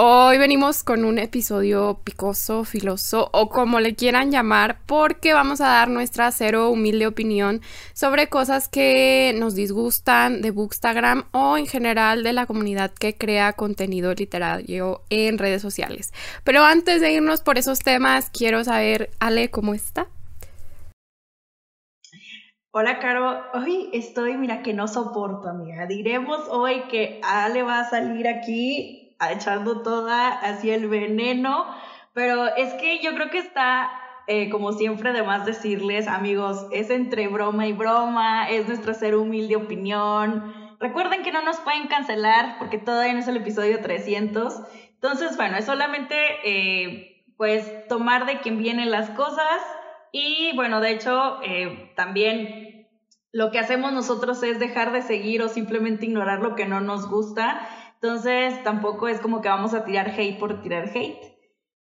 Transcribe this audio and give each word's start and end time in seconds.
Hoy 0.00 0.38
venimos 0.38 0.84
con 0.84 1.04
un 1.04 1.18
episodio 1.18 1.98
picoso, 2.04 2.62
filoso 2.62 3.30
o 3.32 3.48
como 3.48 3.80
le 3.80 3.96
quieran 3.96 4.30
llamar, 4.30 4.78
porque 4.86 5.32
vamos 5.32 5.60
a 5.60 5.66
dar 5.66 5.88
nuestra 5.88 6.30
cero 6.30 6.70
humilde 6.70 7.08
opinión 7.08 7.62
sobre 7.94 8.28
cosas 8.28 8.68
que 8.68 9.34
nos 9.36 9.56
disgustan 9.56 10.40
de 10.40 10.52
Bookstagram 10.52 11.24
o 11.32 11.56
en 11.58 11.66
general 11.66 12.22
de 12.22 12.32
la 12.32 12.46
comunidad 12.46 12.92
que 12.92 13.16
crea 13.16 13.54
contenido 13.54 14.14
literario 14.14 15.02
en 15.10 15.36
redes 15.36 15.62
sociales. 15.62 16.12
Pero 16.44 16.62
antes 16.62 17.00
de 17.00 17.10
irnos 17.14 17.40
por 17.40 17.58
esos 17.58 17.80
temas, 17.80 18.30
quiero 18.30 18.62
saber, 18.62 19.10
Ale, 19.18 19.50
¿cómo 19.50 19.74
está? 19.74 20.06
Hola, 22.70 23.00
Caro. 23.00 23.42
Hoy 23.52 23.90
estoy, 23.92 24.36
mira, 24.36 24.62
que 24.62 24.74
no 24.74 24.86
soporto, 24.86 25.48
amiga. 25.48 25.86
Diremos 25.86 26.46
hoy 26.50 26.82
que 26.88 27.20
Ale 27.24 27.64
va 27.64 27.80
a 27.80 27.90
salir 27.90 28.28
aquí 28.28 29.06
echando 29.20 29.82
toda 29.82 30.28
así 30.28 30.70
el 30.70 30.88
veneno, 30.88 31.66
pero 32.12 32.46
es 32.56 32.74
que 32.74 33.00
yo 33.00 33.14
creo 33.14 33.30
que 33.30 33.38
está, 33.38 33.90
eh, 34.26 34.48
como 34.50 34.72
siempre, 34.72 35.12
de 35.12 35.22
más 35.22 35.44
decirles, 35.44 36.08
amigos, 36.08 36.66
es 36.72 36.90
entre 36.90 37.28
broma 37.28 37.66
y 37.66 37.72
broma, 37.72 38.48
es 38.48 38.66
nuestra 38.66 38.94
ser 38.94 39.16
humilde 39.16 39.56
opinión. 39.56 40.54
Recuerden 40.80 41.22
que 41.22 41.32
no 41.32 41.42
nos 41.42 41.58
pueden 41.58 41.88
cancelar 41.88 42.56
porque 42.58 42.78
todavía 42.78 43.12
no 43.12 43.20
es 43.20 43.28
el 43.28 43.36
episodio 43.36 43.80
300. 43.80 44.54
Entonces, 44.94 45.36
bueno, 45.36 45.56
es 45.56 45.64
solamente, 45.64 46.16
eh, 46.44 47.24
pues, 47.36 47.86
tomar 47.88 48.26
de 48.26 48.40
quien 48.40 48.58
vienen 48.58 48.90
las 48.90 49.10
cosas. 49.10 49.62
Y 50.12 50.52
bueno, 50.54 50.80
de 50.80 50.92
hecho, 50.92 51.40
eh, 51.42 51.92
también 51.96 52.88
lo 53.32 53.50
que 53.50 53.58
hacemos 53.58 53.92
nosotros 53.92 54.42
es 54.42 54.58
dejar 54.58 54.92
de 54.92 55.02
seguir 55.02 55.42
o 55.42 55.48
simplemente 55.48 56.06
ignorar 56.06 56.40
lo 56.40 56.54
que 56.54 56.66
no 56.66 56.80
nos 56.80 57.08
gusta 57.08 57.60
entonces, 58.00 58.62
tampoco 58.62 59.08
es 59.08 59.18
como 59.18 59.40
que 59.40 59.48
vamos 59.48 59.74
a 59.74 59.84
tirar 59.84 60.08
hate 60.16 60.38
por 60.38 60.62
tirar 60.62 60.88
hate. 60.94 61.36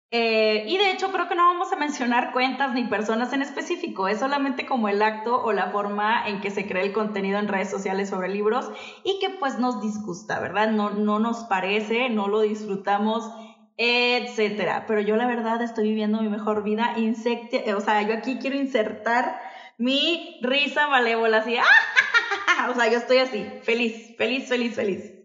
Eh, 0.10 0.64
y 0.68 0.78
de 0.78 0.92
hecho, 0.92 1.12
creo 1.12 1.28
que 1.28 1.36
no 1.36 1.44
vamos 1.46 1.72
a 1.72 1.76
mencionar 1.76 2.32
cuentas 2.32 2.74
ni 2.74 2.86
personas 2.86 3.34
en 3.34 3.42
específico, 3.42 4.08
es 4.08 4.20
solamente 4.20 4.66
como 4.66 4.88
el 4.88 5.02
acto 5.02 5.44
o 5.44 5.52
la 5.52 5.70
forma 5.70 6.28
en 6.28 6.40
que 6.40 6.50
se 6.50 6.66
crea 6.66 6.82
el 6.82 6.94
contenido 6.94 7.38
en 7.40 7.50
redes 7.50 7.70
sociales 7.70 8.10
sobre 8.10 8.30
libros 8.30 8.72
y 9.04 9.20
que 9.20 9.30
pues 9.32 9.60
nos 9.60 9.82
disgusta, 9.82 10.40
¿verdad? 10.40 10.72
No, 10.72 10.92
no 10.92 11.20
nos 11.20 11.44
parece, 11.44 12.10
no 12.10 12.30
lo 12.30 12.40
disfrutamos, 12.40 13.30
etcétera. 13.76 14.86
Pero 14.88 15.02
yo 15.02 15.18
la 15.18 15.28
verdad 15.28 15.62
estoy 15.62 15.90
viviendo 15.90 16.22
mi 16.22 16.30
mejor 16.30 16.64
vida, 16.64 16.94
insecte, 16.96 17.74
o 17.74 17.82
sea, 17.82 18.02
yo 18.02 18.14
aquí 18.14 18.40
quiero 18.40 18.56
insertar 18.56 19.40
mi 19.78 20.40
risa 20.42 20.88
malévola 20.88 21.40
así, 21.40 21.58
o 22.70 22.74
sea, 22.74 22.90
yo 22.90 22.98
estoy 22.98 23.18
así, 23.18 23.46
feliz, 23.62 24.16
feliz, 24.18 24.48
feliz, 24.48 24.74
feliz. 24.74 25.17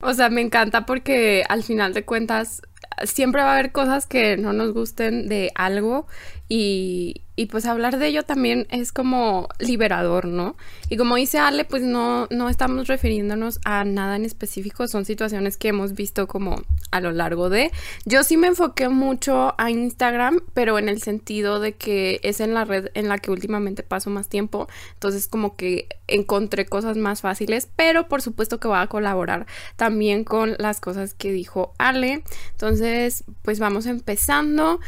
O 0.00 0.14
sea, 0.14 0.30
me 0.30 0.40
encanta 0.40 0.86
porque 0.86 1.44
al 1.48 1.62
final 1.62 1.94
de 1.94 2.04
cuentas 2.04 2.62
siempre 3.04 3.42
va 3.42 3.50
a 3.50 3.54
haber 3.54 3.72
cosas 3.72 4.06
que 4.06 4.36
no 4.36 4.52
nos 4.52 4.72
gusten 4.72 5.28
de 5.28 5.52
algo 5.54 6.06
y, 6.48 7.22
y 7.36 7.46
pues 7.46 7.64
hablar 7.64 7.98
de 7.98 8.08
ello 8.08 8.24
también 8.24 8.66
es 8.70 8.92
como 8.92 9.48
liberador, 9.58 10.26
¿no? 10.26 10.56
Y 10.88 10.96
como 10.96 11.16
dice 11.16 11.38
Ale, 11.38 11.64
pues 11.64 11.82
no, 11.82 12.26
no 12.30 12.48
estamos 12.48 12.88
refiriéndonos 12.88 13.60
a 13.64 13.84
nada 13.84 14.16
en 14.16 14.24
específico, 14.24 14.88
son 14.88 15.04
situaciones 15.04 15.56
que 15.56 15.68
hemos 15.68 15.94
visto 15.94 16.26
como 16.26 16.60
a 16.90 17.00
lo 17.00 17.12
largo 17.12 17.48
de... 17.48 17.70
Yo 18.04 18.24
sí 18.24 18.36
me 18.36 18.48
enfoqué 18.48 18.88
mucho 18.88 19.54
a 19.58 19.70
Instagram, 19.70 20.40
pero 20.52 20.78
en 20.78 20.88
el 20.88 21.00
sentido 21.00 21.60
de 21.60 21.72
que 21.72 22.20
es 22.24 22.40
en 22.40 22.52
la 22.52 22.64
red 22.64 22.88
en 22.94 23.08
la 23.08 23.18
que 23.18 23.30
últimamente 23.30 23.82
paso 23.82 24.10
más 24.10 24.28
tiempo, 24.28 24.68
entonces 24.94 25.28
como 25.28 25.56
que 25.56 25.88
encontré 26.14 26.66
cosas 26.66 26.96
más 26.96 27.20
fáciles, 27.20 27.68
pero 27.76 28.08
por 28.08 28.22
supuesto 28.22 28.60
que 28.60 28.68
voy 28.68 28.78
a 28.78 28.86
colaborar 28.86 29.46
también 29.76 30.24
con 30.24 30.56
las 30.58 30.80
cosas 30.80 31.14
que 31.14 31.32
dijo 31.32 31.72
Ale. 31.78 32.22
Entonces, 32.52 33.24
pues 33.42 33.58
vamos 33.58 33.86
empezando. 33.86 34.80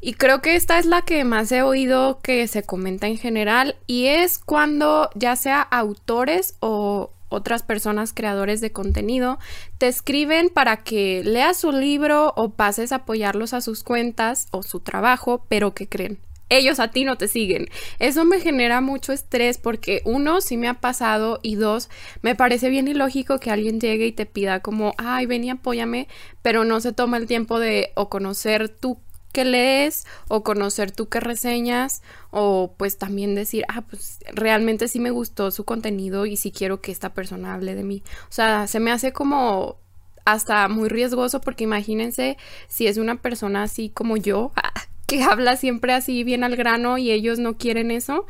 Y 0.00 0.14
creo 0.14 0.40
que 0.40 0.56
esta 0.56 0.78
es 0.78 0.86
la 0.86 1.02
que 1.02 1.24
más 1.24 1.52
he 1.52 1.62
oído 1.62 2.20
que 2.22 2.46
se 2.48 2.62
comenta 2.62 3.06
en 3.06 3.18
general 3.18 3.76
y 3.86 4.06
es 4.06 4.38
cuando 4.38 5.10
ya 5.14 5.36
sea 5.36 5.60
autores 5.60 6.54
o 6.60 7.12
otras 7.28 7.62
personas 7.62 8.12
creadores 8.12 8.60
de 8.60 8.72
contenido 8.72 9.38
te 9.78 9.88
escriben 9.88 10.48
para 10.48 10.78
que 10.78 11.22
leas 11.24 11.58
su 11.58 11.72
libro 11.72 12.32
o 12.36 12.50
pases 12.50 12.92
a 12.92 12.96
apoyarlos 12.96 13.54
a 13.54 13.60
sus 13.60 13.84
cuentas 13.84 14.48
o 14.50 14.62
su 14.62 14.80
trabajo, 14.80 15.44
pero 15.48 15.72
que 15.72 15.88
creen. 15.88 16.18
Ellos 16.50 16.80
a 16.80 16.88
ti 16.88 17.04
no 17.04 17.16
te 17.16 17.28
siguen. 17.28 17.68
Eso 17.98 18.24
me 18.24 18.40
genera 18.40 18.80
mucho 18.80 19.12
estrés 19.12 19.56
porque 19.56 20.02
uno, 20.04 20.40
sí 20.40 20.56
me 20.56 20.68
ha 20.68 20.74
pasado 20.74 21.40
y 21.42 21.54
dos, 21.54 21.88
me 22.22 22.34
parece 22.34 22.68
bien 22.68 22.88
ilógico 22.88 23.38
que 23.38 23.50
alguien 23.50 23.80
llegue 23.80 24.06
y 24.06 24.12
te 24.12 24.26
pida 24.26 24.60
como, 24.60 24.92
ay, 24.98 25.26
ven 25.26 25.44
y 25.44 25.50
apóyame, 25.50 26.08
pero 26.42 26.64
no 26.64 26.80
se 26.80 26.92
toma 26.92 27.16
el 27.16 27.26
tiempo 27.26 27.58
de 27.58 27.92
o 27.94 28.10
conocer 28.10 28.68
tu 28.68 28.98
que 29.32 29.44
lees 29.44 30.06
o 30.28 30.42
conocer 30.42 30.90
tú 30.90 31.08
que 31.08 31.20
reseñas 31.20 32.02
o 32.30 32.74
pues 32.76 32.98
también 32.98 33.34
decir, 33.34 33.64
ah, 33.68 33.82
pues 33.82 34.18
realmente 34.32 34.88
sí 34.88 34.98
me 34.98 35.10
gustó 35.10 35.50
su 35.50 35.64
contenido 35.64 36.26
y 36.26 36.36
sí 36.36 36.50
quiero 36.50 36.80
que 36.80 36.92
esta 36.92 37.14
persona 37.14 37.54
hable 37.54 37.74
de 37.74 37.84
mí. 37.84 38.02
O 38.24 38.32
sea, 38.32 38.66
se 38.66 38.80
me 38.80 38.90
hace 38.90 39.12
como 39.12 39.78
hasta 40.24 40.68
muy 40.68 40.88
riesgoso 40.88 41.40
porque 41.40 41.64
imagínense 41.64 42.36
si 42.68 42.86
es 42.86 42.98
una 42.98 43.16
persona 43.22 43.62
así 43.62 43.88
como 43.90 44.16
yo, 44.16 44.52
que 45.10 45.24
habla 45.24 45.56
siempre 45.56 45.92
así 45.92 46.22
bien 46.22 46.44
al 46.44 46.54
grano 46.54 46.96
y 46.96 47.10
ellos 47.10 47.40
no 47.40 47.56
quieren 47.56 47.90
eso, 47.90 48.26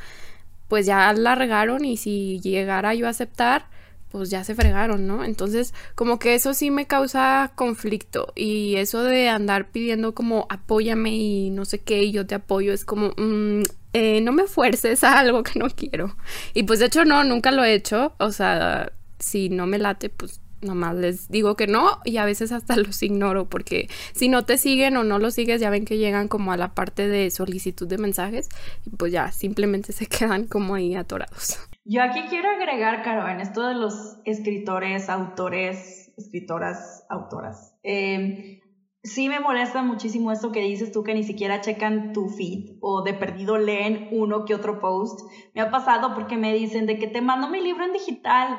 pues 0.67 0.87
ya 0.87 1.13
la 1.13 1.35
regaron 1.35 1.85
y 1.85 1.99
si 1.99 2.41
llegara 2.41 2.95
yo 2.95 3.07
a 3.07 3.11
aceptar, 3.11 3.67
pues 4.11 4.31
ya 4.31 4.45
se 4.45 4.55
fregaron, 4.55 5.07
¿no? 5.07 5.23
Entonces, 5.23 5.75
como 5.95 6.19
que 6.19 6.35
eso 6.35 6.55
sí 6.55 6.71
me 6.71 6.87
causa 6.87 7.53
conflicto 7.55 8.33
y 8.35 8.77
eso 8.77 9.05
de 9.05 9.29
andar 9.29 9.71
pidiendo 9.71 10.15
como 10.15 10.47
apóyame 10.49 11.11
y 11.11 11.51
no 11.51 11.67
sé 11.67 11.81
qué 11.81 12.03
y 12.03 12.13
yo 12.13 12.27
te 12.27 12.35
apoyo 12.35 12.73
es 12.73 12.87
como, 12.87 13.11
mm, 13.19 13.63
eh, 13.93 14.23
no 14.23 14.33
me 14.33 14.47
fuerces 14.47 15.05
a 15.05 15.19
algo 15.19 15.43
que 15.43 15.59
no 15.59 15.69
quiero. 15.69 16.17
Y 16.55 16.63
pues 16.63 16.79
de 16.79 16.87
hecho 16.87 17.05
no, 17.05 17.25
nunca 17.25 17.53
lo 17.53 17.63
he 17.63 17.75
hecho, 17.75 18.15
o 18.19 18.33
sea, 18.33 18.91
si 19.19 19.51
no 19.51 19.67
me 19.67 19.79
late, 19.79 20.09
pues 20.09 20.40
nomás 20.63 20.95
les 20.95 21.29
digo 21.29 21.57
que 21.57 21.67
no 21.67 21.99
y 22.05 22.19
a 22.19 22.25
veces 22.25 22.53
hasta 22.53 22.77
los 22.77 23.03
ignoro 23.03 23.49
porque 23.49 23.89
si 24.13 24.29
no 24.29 24.45
te 24.45 24.59
siguen 24.59 24.97
o 24.97 25.05
no 25.05 25.19
los 25.19 25.35
sigues 25.35 25.61
ya 25.61 25.71
ven 25.71 25.85
que 25.85 25.99
llegan 25.99 26.29
como 26.29 26.53
a 26.53 26.57
la 26.57 26.75
parte 26.75 27.09
de 27.09 27.31
solicitud 27.31 27.89
de 27.89 27.99
mensajes 27.99 28.49
y 28.85 28.91
pues 28.91 29.13
ya 29.13 29.33
simplemente 29.33 29.93
se 29.93 30.07
quedan 30.07 30.47
como 30.47 30.75
ahí 30.75 30.95
atorados. 30.95 31.59
Yo 31.85 32.03
aquí 32.03 32.21
quiero 32.29 32.51
agregar, 32.51 33.03
Caro, 33.03 33.27
en 33.29 33.41
esto 33.41 33.67
de 33.67 33.75
los 33.75 34.19
escritores, 34.25 35.09
autores, 35.09 36.13
escritoras, 36.17 37.05
autoras. 37.09 37.75
Eh, 37.83 38.61
sí 39.03 39.29
me 39.29 39.41
molesta 39.41 39.83
muchísimo 39.83 40.31
esto 40.31 40.53
que 40.53 40.61
dices 40.61 40.93
tú 40.93 41.03
que 41.03 41.15
ni 41.15 41.25
siquiera 41.25 41.61
checan 41.61 42.13
tu 42.13 42.29
feed 42.29 42.77
o 42.81 43.03
de 43.03 43.15
perdido 43.15 43.57
leen 43.59 44.09
uno 44.13 44.45
que 44.45 44.55
otro 44.55 44.81
post. 44.81 45.21
Me 45.55 45.63
ha 45.63 45.71
pasado 45.71 46.15
porque 46.15 46.37
me 46.37 46.53
dicen 46.53 46.87
de 46.87 46.99
que 46.99 47.07
te 47.07 47.23
mando 47.23 47.49
mi 47.49 47.61
libro 47.61 47.85
en 47.85 47.93
digital. 47.93 48.59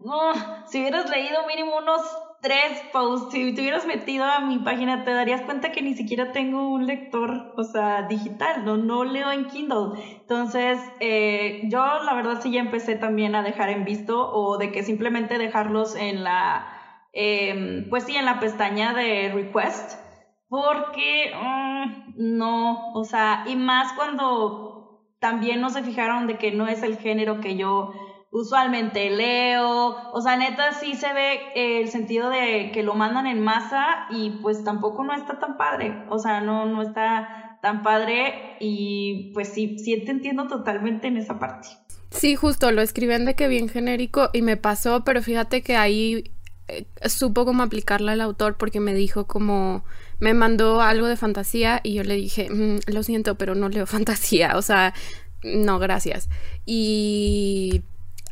No, 0.00 0.32
si 0.66 0.80
hubieras 0.80 1.10
leído 1.10 1.46
mínimo 1.46 1.76
unos 1.76 2.00
tres 2.40 2.82
posts, 2.90 3.32
si 3.32 3.54
te 3.54 3.60
hubieras 3.60 3.86
metido 3.86 4.24
a 4.24 4.40
mi 4.40 4.58
página, 4.58 5.04
te 5.04 5.12
darías 5.12 5.42
cuenta 5.42 5.72
que 5.72 5.82
ni 5.82 5.94
siquiera 5.94 6.32
tengo 6.32 6.70
un 6.72 6.86
lector, 6.86 7.52
o 7.56 7.64
sea, 7.64 8.02
digital, 8.08 8.64
no, 8.64 8.78
no 8.78 9.04
leo 9.04 9.30
en 9.30 9.46
Kindle. 9.48 10.00
Entonces, 10.22 10.78
eh, 11.00 11.60
yo 11.64 11.84
la 12.02 12.14
verdad 12.14 12.40
sí 12.40 12.50
ya 12.50 12.60
empecé 12.60 12.96
también 12.96 13.34
a 13.34 13.42
dejar 13.42 13.68
en 13.68 13.84
visto 13.84 14.32
o 14.32 14.56
de 14.56 14.72
que 14.72 14.82
simplemente 14.82 15.36
dejarlos 15.36 15.94
en 15.94 16.24
la, 16.24 16.66
em, 17.12 17.88
pues 17.90 18.04
sí, 18.04 18.16
en 18.16 18.24
la 18.24 18.40
pestaña 18.40 18.94
de 18.94 19.30
request, 19.34 20.00
porque 20.48 21.30
mm, 21.34 22.38
no, 22.38 22.92
o 22.94 23.04
sea, 23.04 23.44
y 23.46 23.54
más 23.54 23.92
cuando 23.92 25.04
también 25.18 25.60
no 25.60 25.68
se 25.68 25.82
fijaron 25.82 26.26
de 26.26 26.38
que 26.38 26.52
no 26.52 26.66
es 26.66 26.82
el 26.82 26.96
género 26.96 27.40
que 27.40 27.56
yo 27.56 27.92
usualmente 28.30 29.10
leo, 29.10 30.12
o 30.12 30.20
sea, 30.20 30.36
neta 30.36 30.72
sí 30.72 30.94
se 30.94 31.12
ve 31.12 31.40
el 31.54 31.88
sentido 31.88 32.30
de 32.30 32.70
que 32.72 32.82
lo 32.82 32.94
mandan 32.94 33.26
en 33.26 33.42
masa 33.42 34.06
y 34.10 34.30
pues 34.42 34.62
tampoco 34.62 35.02
no 35.04 35.14
está 35.14 35.38
tan 35.38 35.56
padre, 35.56 36.04
o 36.08 36.18
sea, 36.18 36.40
no, 36.40 36.66
no 36.66 36.82
está 36.82 37.58
tan 37.60 37.82
padre 37.82 38.56
y 38.60 39.32
pues 39.34 39.48
sí, 39.48 39.78
sí 39.78 40.00
te 40.04 40.12
entiendo 40.12 40.46
totalmente 40.46 41.08
en 41.08 41.16
esa 41.16 41.38
parte. 41.38 41.68
Sí, 42.10 42.34
justo, 42.34 42.72
lo 42.72 42.82
escriben 42.82 43.24
de 43.24 43.34
que 43.34 43.48
bien 43.48 43.68
genérico 43.68 44.30
y 44.32 44.42
me 44.42 44.56
pasó, 44.56 45.04
pero 45.04 45.22
fíjate 45.22 45.62
que 45.62 45.76
ahí 45.76 46.32
eh, 46.68 46.86
supo 47.08 47.44
cómo 47.44 47.62
aplicarla 47.62 48.12
al 48.12 48.20
autor 48.20 48.56
porque 48.56 48.80
me 48.80 48.94
dijo 48.94 49.26
como 49.26 49.84
me 50.20 50.34
mandó 50.34 50.80
algo 50.82 51.06
de 51.06 51.16
fantasía 51.16 51.80
y 51.82 51.94
yo 51.94 52.04
le 52.04 52.14
dije, 52.14 52.48
mm, 52.50 52.92
lo 52.92 53.02
siento, 53.02 53.36
pero 53.36 53.54
no 53.54 53.68
leo 53.68 53.86
fantasía, 53.86 54.56
o 54.56 54.62
sea, 54.62 54.94
no, 55.42 55.78
gracias. 55.78 56.28
Y 56.66 57.82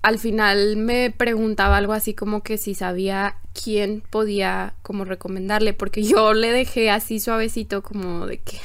al 0.03 0.19
final 0.19 0.77
me 0.77 1.11
preguntaba 1.11 1.77
algo 1.77 1.93
así 1.93 2.15
como 2.15 2.43
que 2.43 2.59
si 2.59 2.75
sabía 2.75 3.37
quién 3.53 4.03
podía 4.09 4.75
como 4.83 5.05
recomendarle, 5.05 5.73
porque 5.73 6.03
yo 6.03 6.33
le 6.33 6.53
dejé 6.53 6.91
así 6.91 7.21
suavecito 7.21 7.83
como 7.83 8.27
de 8.27 8.39
que 8.39 8.59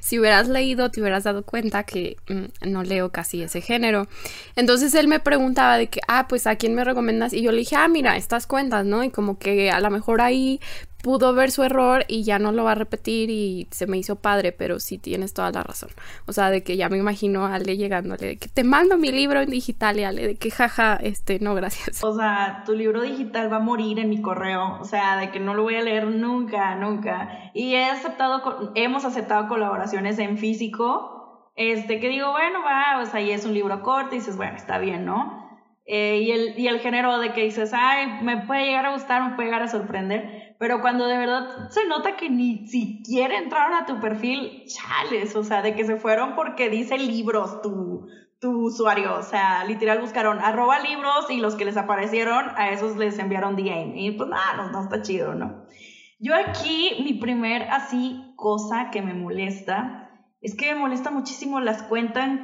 si 0.00 0.18
hubieras 0.18 0.48
leído 0.48 0.90
te 0.90 1.00
hubieras 1.00 1.24
dado 1.24 1.42
cuenta 1.42 1.84
que 1.84 2.16
mm, 2.28 2.70
no 2.70 2.82
leo 2.82 3.10
casi 3.10 3.42
ese 3.42 3.60
género. 3.60 4.08
Entonces 4.56 4.94
él 4.94 5.08
me 5.08 5.20
preguntaba 5.20 5.76
de 5.76 5.88
que, 5.88 6.00
ah, 6.08 6.26
pues 6.28 6.46
a 6.46 6.56
quién 6.56 6.74
me 6.74 6.84
recomiendas 6.84 7.32
y 7.32 7.42
yo 7.42 7.52
le 7.52 7.58
dije, 7.58 7.76
ah, 7.76 7.88
mira, 7.88 8.16
estas 8.16 8.46
cuentas, 8.46 8.86
¿no? 8.86 9.04
Y 9.04 9.10
como 9.10 9.38
que 9.38 9.70
a 9.70 9.80
lo 9.80 9.90
mejor 9.90 10.20
ahí 10.20 10.60
pudo 11.02 11.32
ver 11.34 11.50
su 11.50 11.62
error 11.62 12.04
y 12.08 12.22
ya 12.22 12.38
no 12.38 12.52
lo 12.52 12.64
va 12.64 12.72
a 12.72 12.74
repetir 12.74 13.30
y 13.30 13.68
se 13.70 13.86
me 13.86 13.98
hizo 13.98 14.16
padre, 14.16 14.52
pero 14.52 14.80
sí 14.80 14.98
tienes 14.98 15.34
toda 15.34 15.50
la 15.50 15.62
razón. 15.62 15.90
O 16.26 16.32
sea, 16.32 16.50
de 16.50 16.62
que 16.62 16.76
ya 16.76 16.88
me 16.88 16.98
imagino 16.98 17.46
a 17.46 17.54
Ale 17.54 17.76
llegándole 17.76 18.26
de 18.26 18.36
que 18.36 18.48
te 18.48 18.64
mando 18.64 18.98
mi 18.98 19.10
libro 19.10 19.40
en 19.40 19.50
digital 19.50 19.98
y 19.98 20.04
Ale 20.04 20.26
de 20.26 20.34
que 20.36 20.50
jaja, 20.50 20.96
este, 20.96 21.38
no, 21.40 21.54
gracias. 21.54 22.02
O 22.04 22.14
sea, 22.14 22.62
tu 22.66 22.74
libro 22.74 23.02
digital 23.02 23.52
va 23.52 23.56
a 23.56 23.60
morir 23.60 23.98
en 23.98 24.08
mi 24.08 24.20
correo, 24.20 24.78
o 24.80 24.84
sea, 24.84 25.16
de 25.16 25.30
que 25.30 25.40
no 25.40 25.54
lo 25.54 25.62
voy 25.62 25.76
a 25.76 25.82
leer 25.82 26.06
nunca, 26.06 26.74
nunca. 26.76 27.50
Y 27.54 27.74
he 27.74 27.84
aceptado, 27.84 28.72
hemos 28.74 29.04
aceptado 29.04 29.48
colaboraciones 29.48 30.18
en 30.18 30.38
físico, 30.38 31.50
este, 31.56 32.00
que 32.00 32.08
digo, 32.08 32.30
bueno, 32.30 32.60
va, 32.62 33.00
o 33.02 33.06
sea, 33.06 33.20
y 33.20 33.30
es 33.30 33.44
un 33.44 33.54
libro 33.54 33.82
corto 33.82 34.14
y 34.14 34.18
dices, 34.18 34.36
bueno, 34.36 34.56
está 34.56 34.78
bien, 34.78 35.04
¿no? 35.04 35.39
Eh, 35.92 36.20
y, 36.22 36.30
el, 36.30 36.56
y 36.56 36.68
el 36.68 36.78
género 36.78 37.18
de 37.18 37.32
que 37.32 37.42
dices, 37.42 37.72
ay, 37.74 38.22
me 38.22 38.46
puede 38.46 38.66
llegar 38.66 38.86
a 38.86 38.92
gustar, 38.92 39.28
me 39.28 39.34
puede 39.34 39.48
llegar 39.48 39.64
a 39.64 39.68
sorprender, 39.68 40.54
pero 40.56 40.80
cuando 40.82 41.08
de 41.08 41.18
verdad 41.18 41.68
se 41.70 41.84
nota 41.88 42.14
que 42.14 42.30
ni 42.30 42.68
siquiera 42.68 43.36
entraron 43.36 43.74
a 43.74 43.86
tu 43.86 43.98
perfil, 43.98 44.62
chales, 44.66 45.34
o 45.34 45.42
sea, 45.42 45.62
de 45.62 45.74
que 45.74 45.84
se 45.84 45.96
fueron 45.96 46.36
porque 46.36 46.70
dice 46.70 46.96
libros 46.96 47.60
tu, 47.60 48.06
tu 48.38 48.66
usuario, 48.66 49.16
o 49.16 49.24
sea, 49.24 49.64
literal 49.64 49.98
buscaron 49.98 50.38
arroba 50.38 50.78
libros 50.78 51.28
y 51.28 51.40
los 51.40 51.56
que 51.56 51.64
les 51.64 51.76
aparecieron, 51.76 52.50
a 52.54 52.70
esos 52.70 52.96
les 52.96 53.18
enviaron 53.18 53.56
DM, 53.56 53.96
y 53.96 54.12
pues 54.12 54.28
nada, 54.28 54.58
no, 54.58 54.70
no 54.70 54.84
está 54.84 55.02
chido, 55.02 55.34
¿no? 55.34 55.64
Yo 56.20 56.36
aquí, 56.36 57.02
mi 57.02 57.14
primer 57.14 57.62
así 57.62 58.32
cosa 58.36 58.90
que 58.92 59.02
me 59.02 59.14
molesta 59.14 60.09
es 60.40 60.54
que 60.54 60.72
me 60.72 60.80
molesta 60.80 61.10
muchísimo 61.10 61.60
las, 61.60 61.82
cuentas 61.82 62.40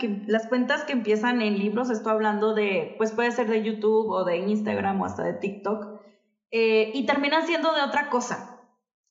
que, 0.84 0.93
empiezan 0.93 1.40
en 1.40 1.58
libros, 1.58 1.88
estoy 1.90 2.12
hablando 2.12 2.54
de, 2.54 2.94
pues 2.98 3.12
puede 3.12 3.31
ser 3.31 3.48
de 3.48 3.62
YouTube 3.62 4.10
o 4.10 4.25
de 4.25 4.38
Instagram 4.38 5.00
o 5.00 5.06
hasta 5.06 5.22
de 5.22 5.32
TikTok, 5.34 6.00
eh, 6.50 6.90
y 6.94 7.06
terminan 7.06 7.46
siendo 7.46 7.72
de 7.72 7.82
otra 7.82 8.10
cosa. 8.10 8.52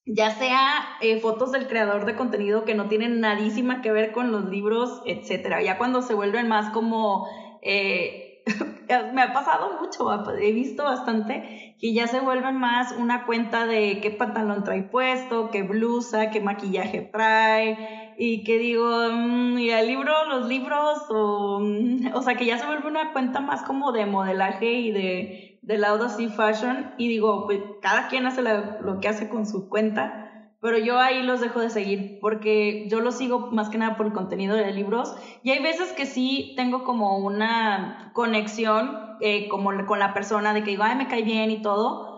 Ya 0.05 0.29
sea 0.29 0.61
eh, 1.01 1.19
fotos 1.19 1.51
del 1.51 1.67
creador 1.67 2.05
de 2.05 2.15
contenido 2.15 2.63
que 2.63 2.75
no 2.75 2.87
tienen 2.87 3.21
nadísima 3.21 3.81
que 3.81 3.91
ver 3.91 4.11
con 4.11 4.31
los 4.31 4.45
libros, 4.45 5.01
etcétera. 5.07 5.63
Ya 5.63 5.79
cuando 5.79 6.03
se 6.03 6.13
vuelven 6.13 6.47
más 6.47 6.71
como 6.71 7.27
eh, 7.63 8.43
me 9.13 9.23
ha 9.23 9.33
pasado 9.33 9.81
mucho, 9.81 10.07
he 10.39 10.51
visto 10.51 10.83
bastante 10.83 11.75
que 11.79 11.91
ya 11.91 12.05
se 12.05 12.19
vuelven 12.19 12.57
más 12.57 12.91
una 12.91 13.25
cuenta 13.25 13.65
de 13.65 13.99
qué 13.99 14.11
pantalón 14.11 14.63
trae 14.63 14.83
puesto, 14.83 15.49
qué 15.49 15.63
blusa, 15.63 16.29
qué 16.29 16.39
maquillaje 16.39 17.01
trae 17.01 18.04
y 18.17 18.43
que 18.43 18.57
digo, 18.57 18.89
mm, 19.11 19.57
y 19.57 19.69
el 19.69 19.87
libro, 19.87 20.25
los 20.25 20.47
libros, 20.47 20.99
o, 21.09 21.59
mm, 21.61 22.13
o 22.13 22.21
sea, 22.21 22.35
que 22.35 22.45
ya 22.45 22.57
se 22.57 22.65
vuelve 22.65 22.87
una 22.87 23.13
cuenta 23.13 23.39
más 23.39 23.63
como 23.63 23.91
de 23.91 24.05
modelaje 24.05 24.71
y 24.71 24.91
de, 24.91 25.59
de 25.61 25.77
lado 25.77 26.05
así 26.05 26.29
fashion 26.29 26.93
y 26.97 27.07
digo, 27.07 27.45
pues 27.45 27.59
cada 27.81 28.07
quien 28.07 28.25
hace 28.25 28.41
lo 28.41 28.99
que 28.99 29.07
hace 29.07 29.29
con 29.29 29.45
su 29.45 29.69
cuenta 29.69 30.25
pero 30.65 30.79
yo 30.79 30.99
ahí 30.99 31.21
los 31.21 31.41
dejo 31.41 31.59
de 31.59 31.69
seguir 31.69 32.17
porque 32.21 32.87
yo 32.89 32.99
los 32.99 33.15
sigo 33.15 33.51
más 33.51 33.69
que 33.69 33.77
nada 33.77 33.95
por 33.95 34.07
el 34.07 34.13
contenido 34.13 34.55
de 34.55 34.71
libros 34.71 35.15
y 35.43 35.51
hay 35.51 35.61
veces 35.61 35.93
que 35.93 36.07
sí 36.07 36.53
tengo 36.55 36.83
como 36.83 37.19
una 37.19 38.09
conexión 38.13 38.97
eh, 39.21 39.47
como 39.47 39.69
con 39.85 39.99
la 39.99 40.15
persona 40.15 40.55
de 40.55 40.63
que 40.63 40.71
digo, 40.71 40.81
ay, 40.81 40.95
me 40.95 41.07
cae 41.07 41.21
bien 41.21 41.51
y 41.51 41.61
todo, 41.61 42.14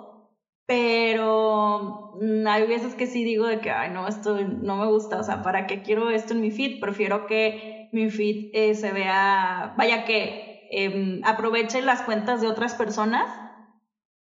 pero 0.68 2.12
mm, 2.20 2.46
hay 2.48 2.68
veces 2.68 2.94
que 2.96 3.08
sí 3.08 3.24
digo 3.24 3.48
de 3.48 3.62
que, 3.62 3.72
ay, 3.72 3.90
no, 3.90 4.08
esto 4.08 4.36
no 4.44 4.78
me 4.78 4.88
gusta, 4.88 5.20
o 5.20 5.24
sea, 5.24 5.42
¿para 5.42 5.66
qué 5.66 5.82
quiero 5.82 6.12
esto 6.12 6.34
en 6.34 6.42
mi 6.42 6.52
feed? 6.52 6.80
Prefiero 6.82 7.26
que 7.26 7.90
mi 7.94 8.10
feed 8.12 8.52
eh, 8.54 8.76
se 8.76 8.92
vea, 8.92 9.74
vaya 9.78 10.06
que 10.06 10.68
eh, 10.72 11.22
aproveche 11.24 11.82
las 11.82 12.04
cuentas 12.04 12.42
de 12.42 12.48
otras 12.50 12.76
personas 12.76 13.24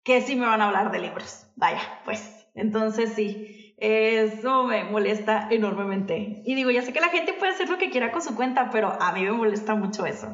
que 0.04 0.22
sí 0.22 0.36
me 0.36 0.46
van 0.46 0.62
a 0.62 0.66
hablar 0.66 0.92
de 0.92 1.00
libros, 1.00 1.48
vaya, 1.56 1.82
pues, 2.06 2.46
entonces 2.54 3.14
sí. 3.16 3.60
Eso 3.78 4.64
me 4.64 4.84
molesta 4.86 5.48
enormemente. 5.50 6.42
Y 6.46 6.56
digo, 6.56 6.70
ya 6.70 6.84
sé 6.84 6.94
que 6.94 7.02
la 7.02 7.10
gente 7.10 7.34
puede 7.34 7.52
hacer 7.54 7.68
lo 7.70 7.78
que 7.78 7.90
quiera 7.90 8.12
con 8.12 8.22
su 8.22 8.36
cuenta, 8.36 8.70
pero 8.70 8.94
a 9.02 9.12
mí 9.12 9.24
me 9.24 9.32
molesta 9.32 9.76
mucho 9.76 10.06
eso. 10.06 10.28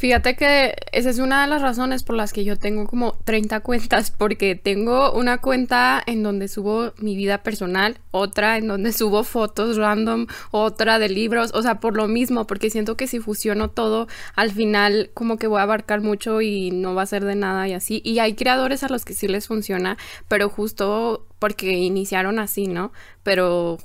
Fíjate 0.00 0.34
que 0.34 0.76
esa 0.92 1.10
es 1.10 1.18
una 1.18 1.42
de 1.42 1.48
las 1.48 1.60
razones 1.60 2.04
por 2.04 2.16
las 2.16 2.32
que 2.32 2.42
yo 2.42 2.56
tengo 2.56 2.86
como 2.86 3.18
30 3.24 3.60
cuentas, 3.60 4.10
porque 4.10 4.54
tengo 4.54 5.12
una 5.12 5.36
cuenta 5.42 6.02
en 6.06 6.22
donde 6.22 6.48
subo 6.48 6.94
mi 6.96 7.16
vida 7.16 7.42
personal, 7.42 7.98
otra 8.10 8.56
en 8.56 8.66
donde 8.66 8.94
subo 8.94 9.24
fotos 9.24 9.76
random, 9.76 10.26
otra 10.52 10.98
de 10.98 11.10
libros, 11.10 11.50
o 11.52 11.60
sea, 11.60 11.80
por 11.80 11.98
lo 11.98 12.08
mismo, 12.08 12.46
porque 12.46 12.70
siento 12.70 12.96
que 12.96 13.06
si 13.06 13.20
fusiono 13.20 13.68
todo, 13.68 14.08
al 14.36 14.52
final 14.52 15.10
como 15.12 15.36
que 15.36 15.48
voy 15.48 15.60
a 15.60 15.64
abarcar 15.64 16.00
mucho 16.00 16.40
y 16.40 16.70
no 16.70 16.94
va 16.94 17.02
a 17.02 17.06
ser 17.06 17.26
de 17.26 17.34
nada 17.34 17.68
y 17.68 17.74
así. 17.74 18.00
Y 18.02 18.20
hay 18.20 18.32
creadores 18.32 18.82
a 18.82 18.88
los 18.88 19.04
que 19.04 19.12
sí 19.12 19.28
les 19.28 19.48
funciona, 19.48 19.98
pero 20.28 20.48
justo 20.48 21.26
porque 21.38 21.72
iniciaron 21.72 22.38
así, 22.38 22.68
¿no? 22.68 22.90
Pero 23.22 23.76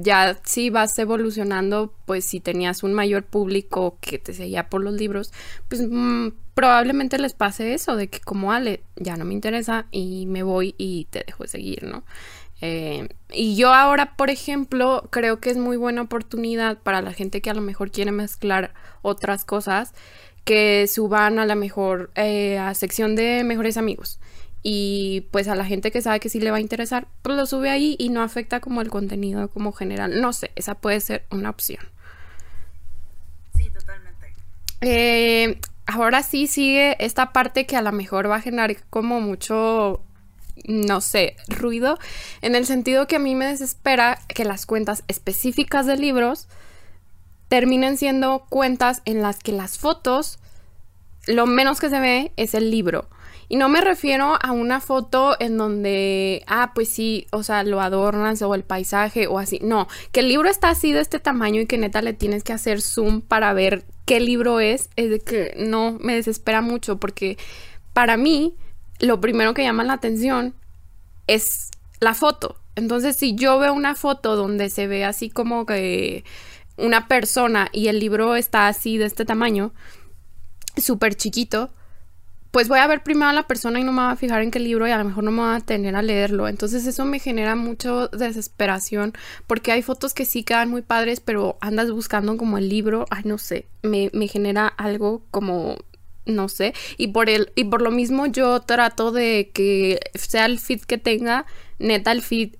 ya 0.00 0.38
si 0.44 0.70
vas 0.70 0.98
evolucionando, 0.98 1.92
pues 2.06 2.24
si 2.24 2.40
tenías 2.40 2.82
un 2.82 2.94
mayor 2.94 3.24
público 3.24 3.98
que 4.00 4.18
te 4.18 4.32
seguía 4.32 4.68
por 4.68 4.82
los 4.82 4.94
libros, 4.94 5.32
pues 5.68 5.82
mm, 5.88 6.28
probablemente 6.54 7.18
les 7.18 7.34
pase 7.34 7.74
eso, 7.74 7.96
de 7.96 8.08
que 8.08 8.20
como 8.20 8.52
Ale, 8.52 8.82
ya 8.96 9.16
no 9.16 9.24
me 9.24 9.34
interesa 9.34 9.86
y 9.90 10.26
me 10.26 10.42
voy 10.42 10.74
y 10.78 11.06
te 11.10 11.24
dejo 11.26 11.44
de 11.44 11.48
seguir, 11.48 11.84
¿no? 11.84 12.04
Eh, 12.60 13.08
y 13.32 13.56
yo 13.56 13.72
ahora, 13.72 14.16
por 14.16 14.30
ejemplo, 14.30 15.08
creo 15.10 15.40
que 15.40 15.50
es 15.50 15.56
muy 15.56 15.76
buena 15.76 16.02
oportunidad 16.02 16.78
para 16.78 17.02
la 17.02 17.12
gente 17.12 17.40
que 17.40 17.50
a 17.50 17.54
lo 17.54 17.60
mejor 17.60 17.90
quiere 17.90 18.12
mezclar 18.12 18.74
otras 19.02 19.44
cosas, 19.44 19.94
que 20.44 20.86
suban 20.86 21.38
a 21.38 21.46
la 21.46 21.54
mejor 21.54 22.10
eh, 22.14 22.58
a 22.58 22.74
sección 22.74 23.16
de 23.16 23.44
mejores 23.44 23.76
amigos 23.76 24.18
y 24.62 25.26
pues 25.30 25.48
a 25.48 25.54
la 25.54 25.64
gente 25.64 25.90
que 25.90 26.02
sabe 26.02 26.20
que 26.20 26.28
sí 26.28 26.40
le 26.40 26.50
va 26.50 26.56
a 26.56 26.60
interesar, 26.60 27.06
pues 27.22 27.36
lo 27.36 27.46
sube 27.46 27.70
ahí 27.70 27.96
y 27.98 28.08
no 28.08 28.22
afecta 28.22 28.60
como 28.60 28.80
el 28.80 28.88
contenido 28.88 29.48
como 29.48 29.72
general. 29.72 30.20
No 30.20 30.32
sé, 30.32 30.50
esa 30.56 30.74
puede 30.74 31.00
ser 31.00 31.24
una 31.30 31.50
opción. 31.50 31.84
Sí, 33.56 33.70
totalmente. 33.70 34.32
Eh, 34.80 35.60
ahora 35.86 36.22
sí 36.22 36.46
sigue 36.46 36.96
esta 37.04 37.32
parte 37.32 37.66
que 37.66 37.76
a 37.76 37.82
lo 37.82 37.92
mejor 37.92 38.30
va 38.30 38.36
a 38.36 38.40
generar 38.40 38.76
como 38.90 39.20
mucho, 39.20 40.02
no 40.66 41.00
sé, 41.00 41.36
ruido, 41.48 41.98
en 42.42 42.54
el 42.54 42.66
sentido 42.66 43.06
que 43.06 43.16
a 43.16 43.20
mí 43.20 43.34
me 43.34 43.46
desespera 43.46 44.18
que 44.28 44.44
las 44.44 44.66
cuentas 44.66 45.04
específicas 45.08 45.86
de 45.86 45.96
libros 45.96 46.48
terminen 47.48 47.96
siendo 47.96 48.44
cuentas 48.48 49.02
en 49.04 49.22
las 49.22 49.38
que 49.38 49.52
las 49.52 49.78
fotos, 49.78 50.38
lo 51.26 51.46
menos 51.46 51.80
que 51.80 51.90
se 51.90 52.00
ve 52.00 52.32
es 52.36 52.54
el 52.54 52.70
libro. 52.70 53.08
Y 53.48 53.56
no 53.56 53.68
me 53.70 53.80
refiero 53.80 54.36
a 54.40 54.52
una 54.52 54.80
foto 54.80 55.34
en 55.40 55.56
donde, 55.56 56.44
ah, 56.46 56.72
pues 56.74 56.90
sí, 56.90 57.26
o 57.32 57.42
sea, 57.42 57.64
lo 57.64 57.80
adornas 57.80 58.42
o 58.42 58.54
el 58.54 58.62
paisaje 58.62 59.26
o 59.26 59.38
así. 59.38 59.58
No, 59.62 59.88
que 60.12 60.20
el 60.20 60.28
libro 60.28 60.50
está 60.50 60.68
así 60.68 60.92
de 60.92 61.00
este 61.00 61.18
tamaño 61.18 61.62
y 61.62 61.66
que 61.66 61.78
neta 61.78 62.02
le 62.02 62.12
tienes 62.12 62.44
que 62.44 62.52
hacer 62.52 62.82
zoom 62.82 63.22
para 63.22 63.54
ver 63.54 63.84
qué 64.04 64.20
libro 64.20 64.60
es. 64.60 64.90
Es 64.96 65.08
de 65.08 65.20
que 65.20 65.54
no, 65.56 65.96
me 66.00 66.14
desespera 66.14 66.60
mucho 66.60 66.98
porque 66.98 67.38
para 67.94 68.18
mí 68.18 68.54
lo 69.00 69.20
primero 69.20 69.54
que 69.54 69.62
llama 69.62 69.84
la 69.84 69.94
atención 69.94 70.54
es 71.26 71.70
la 72.00 72.12
foto. 72.14 72.56
Entonces, 72.76 73.16
si 73.16 73.34
yo 73.34 73.58
veo 73.58 73.72
una 73.72 73.94
foto 73.94 74.36
donde 74.36 74.68
se 74.68 74.86
ve 74.86 75.04
así 75.04 75.30
como 75.30 75.64
que 75.64 76.22
una 76.76 77.08
persona 77.08 77.68
y 77.72 77.88
el 77.88 77.98
libro 77.98 78.36
está 78.36 78.68
así 78.68 78.98
de 78.98 79.06
este 79.06 79.24
tamaño, 79.24 79.72
súper 80.76 81.16
chiquito, 81.16 81.70
pues 82.58 82.66
voy 82.66 82.80
a 82.80 82.88
ver 82.88 83.04
primero 83.04 83.28
a 83.28 83.32
la 83.32 83.46
persona 83.46 83.78
y 83.78 83.84
no 83.84 83.92
me 83.92 84.02
voy 84.02 84.10
a 84.10 84.16
fijar 84.16 84.42
en 84.42 84.50
qué 84.50 84.58
libro 84.58 84.88
y 84.88 84.90
a 84.90 84.98
lo 84.98 85.04
mejor 85.04 85.22
no 85.22 85.30
me 85.30 85.42
voy 85.42 85.54
a 85.54 85.60
tener 85.60 85.94
a 85.94 86.02
leerlo. 86.02 86.48
Entonces 86.48 86.84
eso 86.88 87.04
me 87.04 87.20
genera 87.20 87.54
mucho 87.54 88.08
desesperación 88.08 89.12
porque 89.46 89.70
hay 89.70 89.80
fotos 89.80 90.12
que 90.12 90.24
sí 90.24 90.42
quedan 90.42 90.68
muy 90.68 90.82
padres, 90.82 91.20
pero 91.20 91.56
andas 91.60 91.88
buscando 91.92 92.36
como 92.36 92.58
el 92.58 92.68
libro, 92.68 93.06
ay 93.10 93.22
no 93.26 93.38
sé, 93.38 93.68
me, 93.82 94.10
me 94.12 94.26
genera 94.26 94.66
algo 94.66 95.22
como 95.30 95.76
no 96.26 96.48
sé, 96.48 96.74
y 96.96 97.06
por 97.06 97.30
el 97.30 97.52
y 97.54 97.62
por 97.62 97.80
lo 97.80 97.92
mismo 97.92 98.26
yo 98.26 98.58
trato 98.58 99.12
de 99.12 99.52
que 99.54 100.00
sea 100.16 100.44
el 100.46 100.58
feed 100.58 100.80
que 100.80 100.98
tenga, 100.98 101.46
neta 101.78 102.10
el 102.10 102.22
feed 102.22 102.56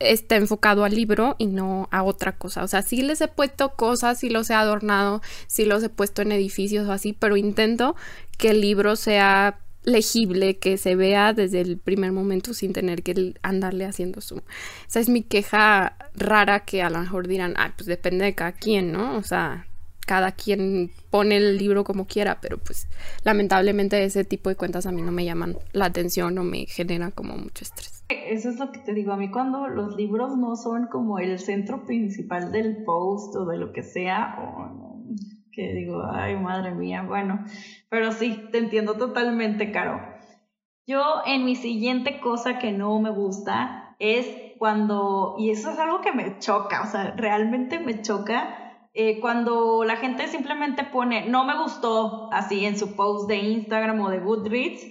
está 0.00 0.36
enfocado 0.36 0.84
al 0.84 0.94
libro 0.94 1.36
y 1.38 1.46
no 1.46 1.88
a 1.92 2.02
otra 2.02 2.32
cosa. 2.36 2.64
O 2.64 2.68
sea, 2.68 2.82
sí 2.82 3.02
les 3.02 3.20
he 3.20 3.28
puesto 3.28 3.74
cosas, 3.76 4.18
sí 4.18 4.30
los 4.30 4.50
he 4.50 4.54
adornado, 4.54 5.22
sí 5.46 5.64
los 5.64 5.82
he 5.82 5.88
puesto 5.88 6.22
en 6.22 6.32
edificios 6.32 6.88
o 6.88 6.92
así, 6.92 7.12
pero 7.12 7.36
intento 7.36 7.94
que 8.38 8.50
el 8.50 8.60
libro 8.60 8.96
sea 8.96 9.58
legible, 9.84 10.58
que 10.58 10.76
se 10.76 10.94
vea 10.94 11.32
desde 11.32 11.60
el 11.60 11.78
primer 11.78 12.12
momento 12.12 12.52
sin 12.54 12.72
tener 12.72 13.02
que 13.02 13.34
andarle 13.42 13.84
haciendo 13.84 14.20
zoom. 14.20 14.40
Esa 14.88 15.00
es 15.00 15.08
mi 15.08 15.22
queja 15.22 15.96
rara 16.14 16.60
que 16.60 16.82
a 16.82 16.90
lo 16.90 16.98
mejor 16.98 17.28
dirán, 17.28 17.54
ah, 17.56 17.72
pues 17.76 17.86
depende 17.86 18.24
de 18.24 18.34
cada 18.34 18.52
quien, 18.52 18.92
¿no? 18.92 19.16
O 19.16 19.22
sea, 19.22 19.66
cada 20.10 20.32
quien 20.32 20.90
pone 21.08 21.36
el 21.36 21.56
libro 21.56 21.84
como 21.84 22.08
quiera, 22.08 22.40
pero 22.40 22.58
pues 22.58 22.88
lamentablemente 23.22 24.02
ese 24.02 24.24
tipo 24.24 24.48
de 24.48 24.56
cuentas 24.56 24.84
a 24.86 24.90
mí 24.90 25.02
no 25.02 25.12
me 25.12 25.24
llaman 25.24 25.56
la 25.72 25.84
atención 25.84 26.36
o 26.36 26.42
me 26.42 26.66
genera 26.66 27.12
como 27.12 27.36
mucho 27.36 27.62
estrés. 27.62 28.02
Eso 28.08 28.48
es 28.48 28.58
lo 28.58 28.72
que 28.72 28.80
te 28.80 28.92
digo, 28.92 29.12
a 29.12 29.16
mí 29.16 29.30
cuando 29.30 29.68
los 29.68 29.94
libros 29.94 30.36
no 30.36 30.56
son 30.56 30.88
como 30.88 31.20
el 31.20 31.38
centro 31.38 31.86
principal 31.86 32.50
del 32.50 32.82
post 32.82 33.36
o 33.36 33.46
de 33.46 33.56
lo 33.56 33.72
que 33.72 33.84
sea, 33.84 34.34
o 34.40 34.98
que 35.52 35.74
digo, 35.74 36.02
ay 36.12 36.34
madre 36.34 36.74
mía, 36.74 37.04
bueno, 37.06 37.44
pero 37.88 38.10
sí, 38.10 38.48
te 38.50 38.58
entiendo 38.58 38.94
totalmente, 38.94 39.70
Caro. 39.70 40.00
Yo 40.88 41.22
en 41.24 41.44
mi 41.44 41.54
siguiente 41.54 42.18
cosa 42.18 42.58
que 42.58 42.72
no 42.72 42.98
me 42.98 43.10
gusta 43.10 43.94
es 44.00 44.26
cuando, 44.58 45.36
y 45.38 45.50
eso 45.50 45.70
es 45.70 45.78
algo 45.78 46.00
que 46.00 46.10
me 46.10 46.40
choca, 46.40 46.82
o 46.82 46.86
sea, 46.86 47.12
realmente 47.16 47.78
me 47.78 48.02
choca, 48.02 48.69
eh, 48.92 49.20
cuando 49.20 49.84
la 49.84 49.96
gente 49.96 50.26
simplemente 50.28 50.84
pone, 50.84 51.28
no 51.28 51.44
me 51.44 51.56
gustó, 51.56 52.28
así 52.32 52.64
en 52.64 52.78
su 52.78 52.96
post 52.96 53.28
de 53.28 53.36
Instagram 53.36 54.00
o 54.00 54.10
de 54.10 54.18
Goodreads, 54.18 54.86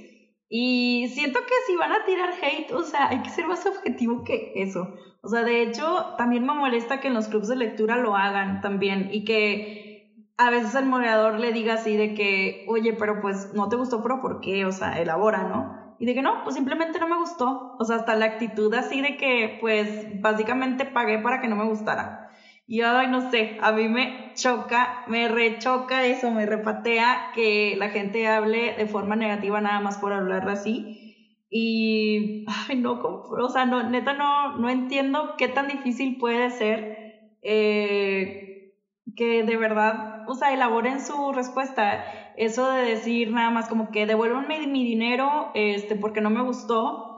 y 0.50 1.08
siento 1.14 1.40
que 1.42 1.54
si 1.68 1.76
van 1.76 1.92
a 1.92 2.06
tirar 2.06 2.32
hate, 2.42 2.72
o 2.72 2.82
sea, 2.84 3.10
hay 3.10 3.22
que 3.22 3.30
ser 3.30 3.46
más 3.46 3.66
objetivo 3.68 4.24
que 4.24 4.54
eso. 4.56 4.88
O 5.22 5.30
sea, 5.30 5.44
de 5.44 5.62
hecho, 5.62 6.16
también 6.18 6.46
me 6.46 6.54
molesta 6.54 7.00
que 7.00 7.10
en 7.10 7.14
los 7.14 7.28
clubes 7.28 7.50
de 7.50 7.56
lectura 7.56 7.98
lo 7.98 8.16
hagan 8.16 8.62
también 8.62 9.10
y 9.12 9.26
que 9.26 9.90
a 10.38 10.50
veces 10.50 10.74
el 10.74 10.86
moderador 10.86 11.40
le 11.40 11.52
diga 11.52 11.74
así 11.76 11.96
de 11.98 12.16
que, 12.16 12.66
oye, 12.68 12.94
pero 12.94 13.20
pues 13.22 13.54
no 13.54 13.70
te 13.70 13.76
gustó, 13.76 14.02
pero 14.02 14.22
¿por 14.22 14.40
qué? 14.40 14.66
O 14.66 14.72
sea, 14.72 15.00
elabora, 15.00 15.44
¿no? 15.44 15.96
Y 16.00 16.06
de 16.06 16.16
que 16.16 16.22
no, 16.22 16.44
pues 16.44 16.56
simplemente 16.56 16.98
no 16.98 17.08
me 17.08 17.18
gustó. 17.18 17.76
O 17.78 17.84
sea, 17.84 17.98
hasta 17.98 18.16
la 18.16 18.26
actitud 18.26 18.74
así 18.74 19.02
de 19.02 19.18
que, 19.18 19.58
pues, 19.60 20.22
básicamente 20.22 20.86
pagué 20.86 21.20
para 21.20 21.42
que 21.42 21.50
no 21.50 21.58
me 21.58 21.66
gustara. 21.66 22.29
Y 22.72 22.82
ay, 22.82 23.08
no 23.08 23.32
sé, 23.32 23.58
a 23.62 23.72
mí 23.72 23.88
me 23.88 24.32
choca, 24.36 25.04
me 25.08 25.28
rechoca 25.28 26.06
eso, 26.06 26.30
me 26.30 26.46
repatea 26.46 27.32
que 27.34 27.74
la 27.80 27.90
gente 27.90 28.28
hable 28.28 28.76
de 28.78 28.86
forma 28.86 29.16
negativa 29.16 29.60
nada 29.60 29.80
más 29.80 29.98
por 29.98 30.14
hablar 30.14 30.48
así. 30.48 31.16
Y, 31.50 32.46
ay, 32.70 32.76
no, 32.78 32.92
o 33.02 33.50
sea, 33.50 33.66
no, 33.66 33.82
neta, 33.90 34.14
no, 34.14 34.56
no 34.60 34.70
entiendo 34.70 35.34
qué 35.36 35.48
tan 35.48 35.68
difícil 35.68 36.20
puede 36.20 36.52
ser 36.52 37.38
eh, 37.42 38.76
que 39.16 39.42
de 39.42 39.58
verdad, 39.58 40.30
o 40.30 40.36
sea, 40.36 40.54
elaboren 40.54 41.02
su 41.02 41.32
respuesta 41.32 42.06
eso 42.38 42.70
de 42.70 42.84
decir 42.84 43.32
nada 43.32 43.50
más 43.50 43.68
como 43.68 43.90
que 43.90 44.06
devuélvanme 44.06 44.68
mi 44.68 44.84
dinero, 44.84 45.50
este, 45.56 45.96
porque 45.96 46.22
no 46.22 46.30
me 46.30 46.44
gustó, 46.44 47.09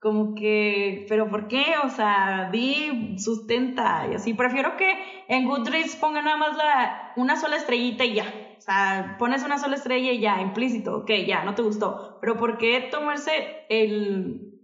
como 0.00 0.34
que, 0.34 1.06
pero 1.08 1.28
¿por 1.28 1.48
qué? 1.48 1.76
O 1.84 1.88
sea, 1.88 2.50
di, 2.52 3.18
sustenta 3.18 4.06
y 4.10 4.14
así. 4.14 4.34
Prefiero 4.34 4.76
que 4.76 5.24
en 5.28 5.46
Goodreads 5.46 5.96
pongan 5.96 6.24
nada 6.24 6.36
más 6.36 6.56
la, 6.56 7.12
una 7.16 7.36
sola 7.36 7.56
estrellita 7.56 8.04
y 8.04 8.14
ya. 8.14 8.24
O 8.58 8.60
sea, 8.60 9.16
pones 9.18 9.42
una 9.44 9.58
sola 9.58 9.76
estrella 9.76 10.12
y 10.12 10.20
ya, 10.20 10.40
implícito, 10.40 10.98
ok, 10.98 11.10
ya, 11.26 11.44
no 11.44 11.54
te 11.54 11.62
gustó. 11.62 12.18
Pero 12.20 12.36
¿por 12.36 12.58
qué 12.58 12.88
tomarse 12.90 13.64
el, 13.68 14.60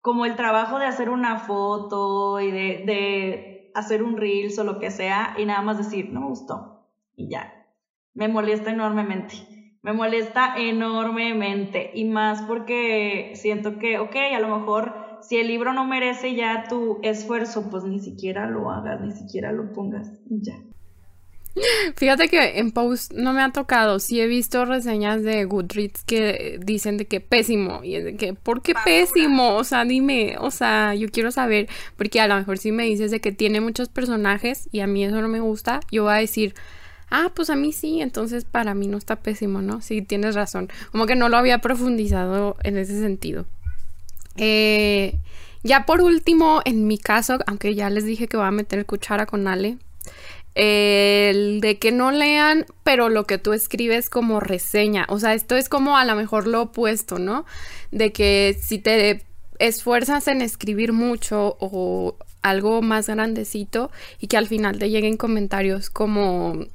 como 0.00 0.26
el 0.26 0.36
trabajo 0.36 0.78
de 0.78 0.86
hacer 0.86 1.10
una 1.10 1.38
foto 1.38 2.40
y 2.40 2.50
de, 2.50 2.82
de 2.86 3.70
hacer 3.74 4.02
un 4.02 4.16
reels 4.16 4.58
o 4.58 4.64
lo 4.64 4.78
que 4.78 4.90
sea 4.90 5.34
y 5.38 5.44
nada 5.44 5.62
más 5.62 5.78
decir, 5.78 6.12
no 6.12 6.20
me 6.20 6.26
gustó 6.26 6.86
y 7.14 7.28
ya? 7.30 7.56
me 8.16 8.28
molesta 8.28 8.70
enormemente. 8.70 9.55
Me 9.86 9.92
molesta 9.92 10.54
enormemente. 10.56 11.92
Y 11.94 12.06
más 12.06 12.42
porque 12.42 13.30
siento 13.36 13.78
que, 13.78 14.00
ok, 14.00 14.16
a 14.34 14.40
lo 14.40 14.58
mejor 14.58 14.92
si 15.20 15.36
el 15.36 15.46
libro 15.46 15.72
no 15.72 15.84
merece 15.84 16.34
ya 16.34 16.64
tu 16.68 16.98
esfuerzo, 17.04 17.70
pues 17.70 17.84
ni 17.84 18.00
siquiera 18.00 18.50
lo 18.50 18.72
hagas, 18.72 19.00
ni 19.00 19.12
siquiera 19.12 19.52
lo 19.52 19.72
pongas. 19.72 20.10
Ya. 20.28 20.54
Fíjate 21.94 22.28
que 22.28 22.58
en 22.58 22.72
post 22.72 23.12
no 23.12 23.32
me 23.32 23.42
ha 23.42 23.52
tocado, 23.52 24.00
sí 24.00 24.20
he 24.20 24.26
visto 24.26 24.64
reseñas 24.64 25.22
de 25.22 25.44
Goodreads 25.44 26.02
que 26.02 26.58
dicen 26.60 26.96
de 26.96 27.06
que 27.06 27.20
pésimo 27.20 27.84
y 27.84 27.94
es 27.94 28.04
de 28.04 28.16
que 28.16 28.34
¿por 28.34 28.62
qué 28.62 28.74
pésimo? 28.84 29.54
O 29.54 29.62
sea, 29.62 29.84
dime, 29.84 30.34
o 30.40 30.50
sea, 30.50 30.96
yo 30.96 31.08
quiero 31.10 31.30
saber 31.30 31.68
porque 31.96 32.20
a 32.20 32.26
lo 32.26 32.34
mejor 32.34 32.58
si 32.58 32.72
me 32.72 32.82
dices 32.86 33.12
de 33.12 33.20
que 33.20 33.30
tiene 33.30 33.60
muchos 33.60 33.88
personajes 33.88 34.68
y 34.72 34.80
a 34.80 34.88
mí 34.88 35.04
eso 35.04 35.22
no 35.22 35.28
me 35.28 35.40
gusta, 35.40 35.78
yo 35.92 36.02
voy 36.02 36.12
a 36.12 36.16
decir, 36.16 36.54
ah, 37.10 37.30
pues 37.34 37.50
a 37.50 37.56
mí 37.56 37.72
sí, 37.72 38.00
entonces 38.00 38.44
para 38.44 38.74
mí 38.74 38.86
no 38.88 38.98
está 38.98 39.16
pésimo, 39.16 39.62
¿no? 39.62 39.80
Sí, 39.80 40.02
tienes 40.02 40.34
razón. 40.34 40.68
Como 40.92 41.06
que 41.06 41.16
no 41.16 41.28
lo 41.28 41.36
había 41.36 41.58
profundizado 41.58 42.56
en 42.62 42.78
ese 42.78 43.00
sentido. 43.00 43.46
Eh, 44.36 45.18
ya 45.62 45.86
por 45.86 46.00
último, 46.00 46.60
en 46.64 46.86
mi 46.86 46.98
caso, 46.98 47.38
aunque 47.46 47.74
ya 47.74 47.90
les 47.90 48.04
dije 48.04 48.28
que 48.28 48.36
voy 48.36 48.46
a 48.46 48.50
meter 48.50 48.86
cuchara 48.86 49.26
con 49.26 49.48
Ale, 49.48 49.78
el 50.54 51.60
de 51.60 51.78
que 51.78 51.92
no 51.92 52.10
lean, 52.12 52.64
pero 52.82 53.08
lo 53.08 53.24
que 53.24 53.38
tú 53.38 53.52
escribes 53.52 54.08
como 54.08 54.40
reseña. 54.40 55.06
O 55.08 55.18
sea, 55.18 55.34
esto 55.34 55.54
es 55.56 55.68
como 55.68 55.98
a 55.98 56.04
lo 56.04 56.14
mejor 56.16 56.46
lo 56.46 56.62
opuesto, 56.62 57.18
¿no? 57.18 57.44
De 57.90 58.12
que 58.12 58.56
si 58.60 58.78
te 58.78 59.22
esfuerzas 59.58 60.28
en 60.28 60.40
escribir 60.42 60.92
mucho 60.92 61.56
o 61.60 62.16
algo 62.42 62.80
más 62.80 63.08
grandecito 63.08 63.90
y 64.20 64.28
que 64.28 64.36
al 64.36 64.46
final 64.46 64.78
te 64.78 64.88
lleguen 64.88 65.16
comentarios 65.16 65.90
como 65.90 66.66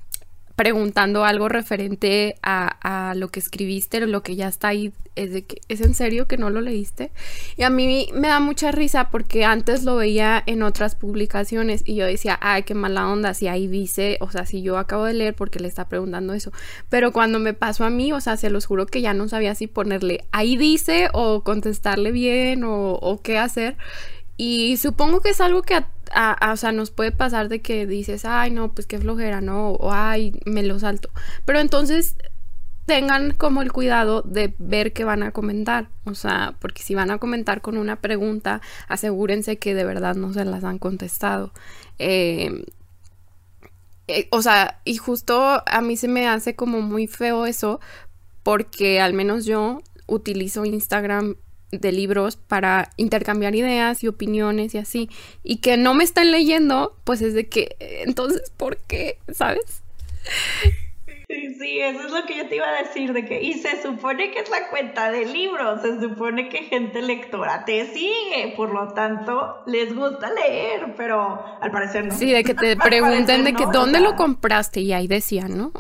preguntando 0.56 1.24
algo 1.26 1.50
referente 1.50 2.36
a, 2.44 3.14
lo 3.16 3.30
que 3.30 3.40
escribiste 3.40 4.04
o 4.04 4.08
lo 4.08 4.24
que 4.24 4.36
ya 4.36 4.48
está 4.48 4.70
ahí, 4.70 4.94
es 5.16 5.34
de 5.34 5.44
que, 5.44 5.58
¿es 5.68 5.82
en 5.82 5.94
serio 5.94 6.28
que 6.28 6.38
no 6.38 6.50
lo 6.50 6.62
leíste? 6.62 7.12
Y 7.58 7.64
a 7.64 7.70
mí 7.70 8.10
me 8.14 8.28
da 8.28 8.40
mucha 8.40 8.72
risa 8.72 9.10
porque 9.10 9.44
antes 9.44 9.84
lo 9.84 9.98
veía 9.98 10.42
en 10.46 10.64
otras 10.64 10.96
publicaciones 10.96 11.84
y 11.86 11.96
yo 11.96 12.06
decía, 12.06 12.38
ay, 12.42 12.64
qué 12.64 12.74
mala 12.74 13.08
onda, 13.08 13.34
si 13.34 13.48
ahí 13.48 13.68
dice, 13.68 14.18
o 14.22 14.32
sea, 14.32 14.46
si 14.46 14.62
yo 14.62 14.78
acabo 14.78 15.06
de 15.06 15.14
leer 15.14 15.36
porque 15.36 15.60
le 15.60 15.68
está 15.68 15.88
preguntando 15.90 16.34
eso. 16.34 16.52
Pero 16.90 17.12
cuando 17.12 17.40
me 17.40 17.54
pasó 17.54 17.84
a 17.84 17.90
mí, 17.90 18.14
o 18.14 18.22
sea, 18.22 18.38
se 18.38 18.50
los 18.50 18.66
juro 18.66 18.86
que 18.86 19.02
ya 19.02 19.14
no 19.14 19.28
sabía 19.28 19.56
si 19.56 19.68
ponerle 19.68 20.26
ahí 20.32 20.58
dice 20.58 21.10
o 21.14 21.44
contestarle 21.44 22.12
bien 22.12 22.64
o, 22.64 22.94
o 22.94 23.22
qué 23.22 23.38
hacer. 23.38 23.78
Y 24.38 24.78
supongo 24.78 25.22
que 25.22 25.30
es 25.30 25.42
algo 25.42 25.62
que 25.62 25.76
o 26.52 26.56
sea, 26.58 26.72
nos 26.72 26.92
puede 26.92 27.12
pasar 27.12 27.50
de 27.50 27.62
que 27.62 27.86
dices, 27.88 28.26
ay, 28.26 28.52
no, 28.52 28.74
pues 28.74 28.88
qué 28.88 29.00
flojera, 29.00 29.42
¿no? 29.42 29.72
O 29.72 29.92
ay, 29.92 30.40
me 30.46 30.64
lo 30.64 30.80
salto. 30.80 31.10
Pero 31.46 31.60
entonces 31.60 32.16
tengan 32.86 33.32
como 33.32 33.62
el 33.62 33.72
cuidado 33.72 34.22
de 34.24 34.54
ver 34.58 34.94
qué 34.94 35.04
van 35.04 35.24
a 35.24 35.32
comentar. 35.32 35.90
O 36.06 36.16
sea, 36.16 36.56
porque 36.60 36.84
si 36.84 36.96
van 36.96 37.12
a 37.12 37.20
comentar 37.20 37.62
con 37.62 37.78
una 37.78 38.02
pregunta, 38.02 38.62
asegúrense 38.88 39.58
que 39.58 39.74
de 39.74 39.86
verdad 39.86 40.16
no 40.16 40.34
se 40.34 40.46
las 40.46 40.64
han 40.64 40.80
contestado. 40.80 41.54
Em, 42.00 42.64
eh, 44.08 44.28
o 44.32 44.42
sea, 44.42 44.82
y 44.84 44.98
justo 44.98 45.64
a 45.66 45.82
mí 45.82 45.96
se 45.98 46.08
me 46.08 46.28
hace 46.28 46.56
como 46.56 46.82
muy 46.82 47.08
feo 47.08 47.46
eso, 47.46 47.80
porque 48.44 49.00
al 49.00 49.14
menos 49.14 49.46
yo 49.46 49.82
utilizo 50.08 50.66
Instagram 50.66 51.36
de 51.72 51.92
libros 51.92 52.36
para 52.36 52.92
intercambiar 52.98 53.56
ideas 53.56 54.04
y 54.04 54.08
opiniones 54.08 54.76
y 54.76 54.78
así, 54.78 55.10
y 55.44 55.58
que 55.58 55.78
no 55.78 55.94
me 55.94 56.04
están 56.04 56.32
leyendo, 56.32 56.96
pues 57.04 57.22
es 57.22 57.34
de 57.34 57.48
que, 57.48 57.76
entonces, 57.80 58.52
¿por 58.58 58.78
qué? 58.78 59.18
¿Sabes? 59.34 59.82
Sí, 61.60 61.80
eso 61.80 62.02
es 62.02 62.12
lo 62.12 62.26
que 62.26 62.38
yo 62.38 62.48
te 62.48 62.56
iba 62.56 62.68
a 62.68 62.84
decir, 62.84 63.14
de 63.14 63.26
que, 63.26 63.42
y 63.42 63.54
se 63.54 63.82
supone 63.82 64.32
que 64.32 64.40
es 64.40 64.50
la 64.50 64.70
cuenta 64.70 65.12
de 65.12 65.26
libros, 65.26 65.82
se 65.82 66.00
supone 66.00 66.50
que 66.50 66.64
gente 66.64 67.02
lectora 67.02 67.66
te 67.66 67.86
sigue, 67.88 68.54
por 68.58 68.74
lo 68.74 68.94
tanto, 68.94 69.64
les 69.66 69.96
gusta 69.96 70.32
leer, 70.32 70.94
pero 70.98 71.44
al 71.62 71.72
parecer 71.72 72.06
no. 72.06 72.16
Sí, 72.16 72.32
de 72.32 72.44
que 72.44 72.54
te 72.54 72.76
pregunten 72.84 73.44
de 73.44 73.54
que 73.54 73.66
dónde 73.72 74.00
lo 74.00 74.16
compraste 74.16 74.82
y 74.82 74.92
ahí 74.94 75.08
decían, 75.08 75.58
¿no? 75.58 75.72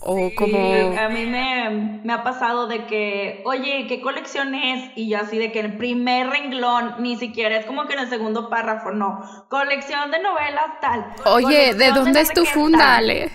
O, 0.00 0.30
como... 0.36 0.58
A 0.98 1.08
mí 1.08 1.26
me, 1.26 2.00
me, 2.04 2.12
ha 2.12 2.22
pasado 2.22 2.66
de 2.66 2.86
que, 2.86 3.42
oye, 3.44 3.86
¿qué 3.88 4.00
colección 4.00 4.54
es? 4.54 4.90
Y 4.96 5.08
yo 5.08 5.18
así 5.18 5.38
de 5.38 5.52
que 5.52 5.60
el 5.60 5.76
primer 5.76 6.28
renglón, 6.28 6.96
ni 6.98 7.16
siquiera 7.16 7.56
es 7.56 7.66
como 7.66 7.86
que 7.86 7.94
en 7.94 8.00
el 8.00 8.08
segundo 8.08 8.48
párrafo, 8.50 8.90
no, 8.90 9.20
colección 9.48 10.10
de 10.10 10.20
novelas 10.20 10.80
tal. 10.80 11.06
Oye, 11.26 11.74
¿de 11.74 11.92
dónde 11.92 12.20
es 12.20 12.32
tu 12.32 12.44
funda, 12.44 12.96
Ale? 12.96 13.30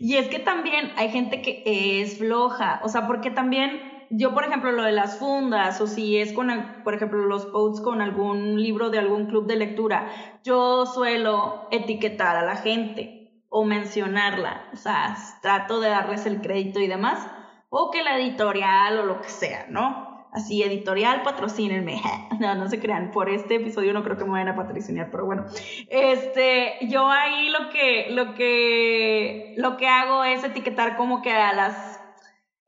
Y 0.00 0.16
es 0.16 0.28
que 0.28 0.38
también 0.38 0.92
hay 0.96 1.10
gente 1.10 1.42
que 1.42 2.02
es 2.02 2.18
floja, 2.18 2.80
o 2.82 2.88
sea, 2.88 3.06
porque 3.06 3.30
también 3.30 3.80
yo, 4.14 4.34
por 4.34 4.44
ejemplo, 4.44 4.72
lo 4.72 4.82
de 4.82 4.92
las 4.92 5.18
fundas, 5.18 5.80
o 5.80 5.86
si 5.86 6.18
es 6.18 6.32
con, 6.34 6.50
por 6.84 6.94
ejemplo, 6.94 7.24
los 7.26 7.46
posts 7.46 7.80
con 7.80 8.02
algún 8.02 8.60
libro 8.62 8.90
de 8.90 8.98
algún 8.98 9.26
club 9.26 9.46
de 9.46 9.56
lectura, 9.56 10.10
yo 10.44 10.84
suelo 10.84 11.68
etiquetar 11.70 12.36
a 12.36 12.42
la 12.42 12.56
gente 12.56 13.42
o 13.48 13.64
mencionarla, 13.64 14.68
o 14.72 14.76
sea, 14.76 15.16
trato 15.40 15.80
de 15.80 15.88
darles 15.88 16.26
el 16.26 16.40
crédito 16.42 16.80
y 16.80 16.88
demás, 16.88 17.26
o 17.70 17.90
que 17.90 18.02
la 18.02 18.18
editorial 18.18 18.98
o 18.98 19.06
lo 19.06 19.20
que 19.22 19.28
sea, 19.28 19.66
¿no? 19.70 20.01
Así 20.32 20.62
editorial, 20.62 21.22
patrocínenme. 21.22 22.00
No, 22.40 22.56
no 22.56 22.68
se 22.68 22.80
crean, 22.80 23.12
por 23.12 23.28
este 23.28 23.56
episodio 23.56 23.92
no 23.92 24.02
creo 24.02 24.16
que 24.16 24.24
me 24.24 24.32
vayan 24.32 24.48
a 24.48 24.56
patrocinar, 24.56 25.10
pero 25.12 25.26
bueno. 25.26 25.44
Este, 25.88 26.78
yo 26.88 27.08
ahí 27.08 27.50
lo 27.50 27.70
que, 27.70 28.08
lo 28.10 28.34
que, 28.34 29.54
lo 29.58 29.76
que 29.76 29.86
hago 29.86 30.24
es 30.24 30.42
etiquetar 30.42 30.96
como 30.96 31.22
que 31.22 31.32
a 31.32 31.52
las, 31.52 32.00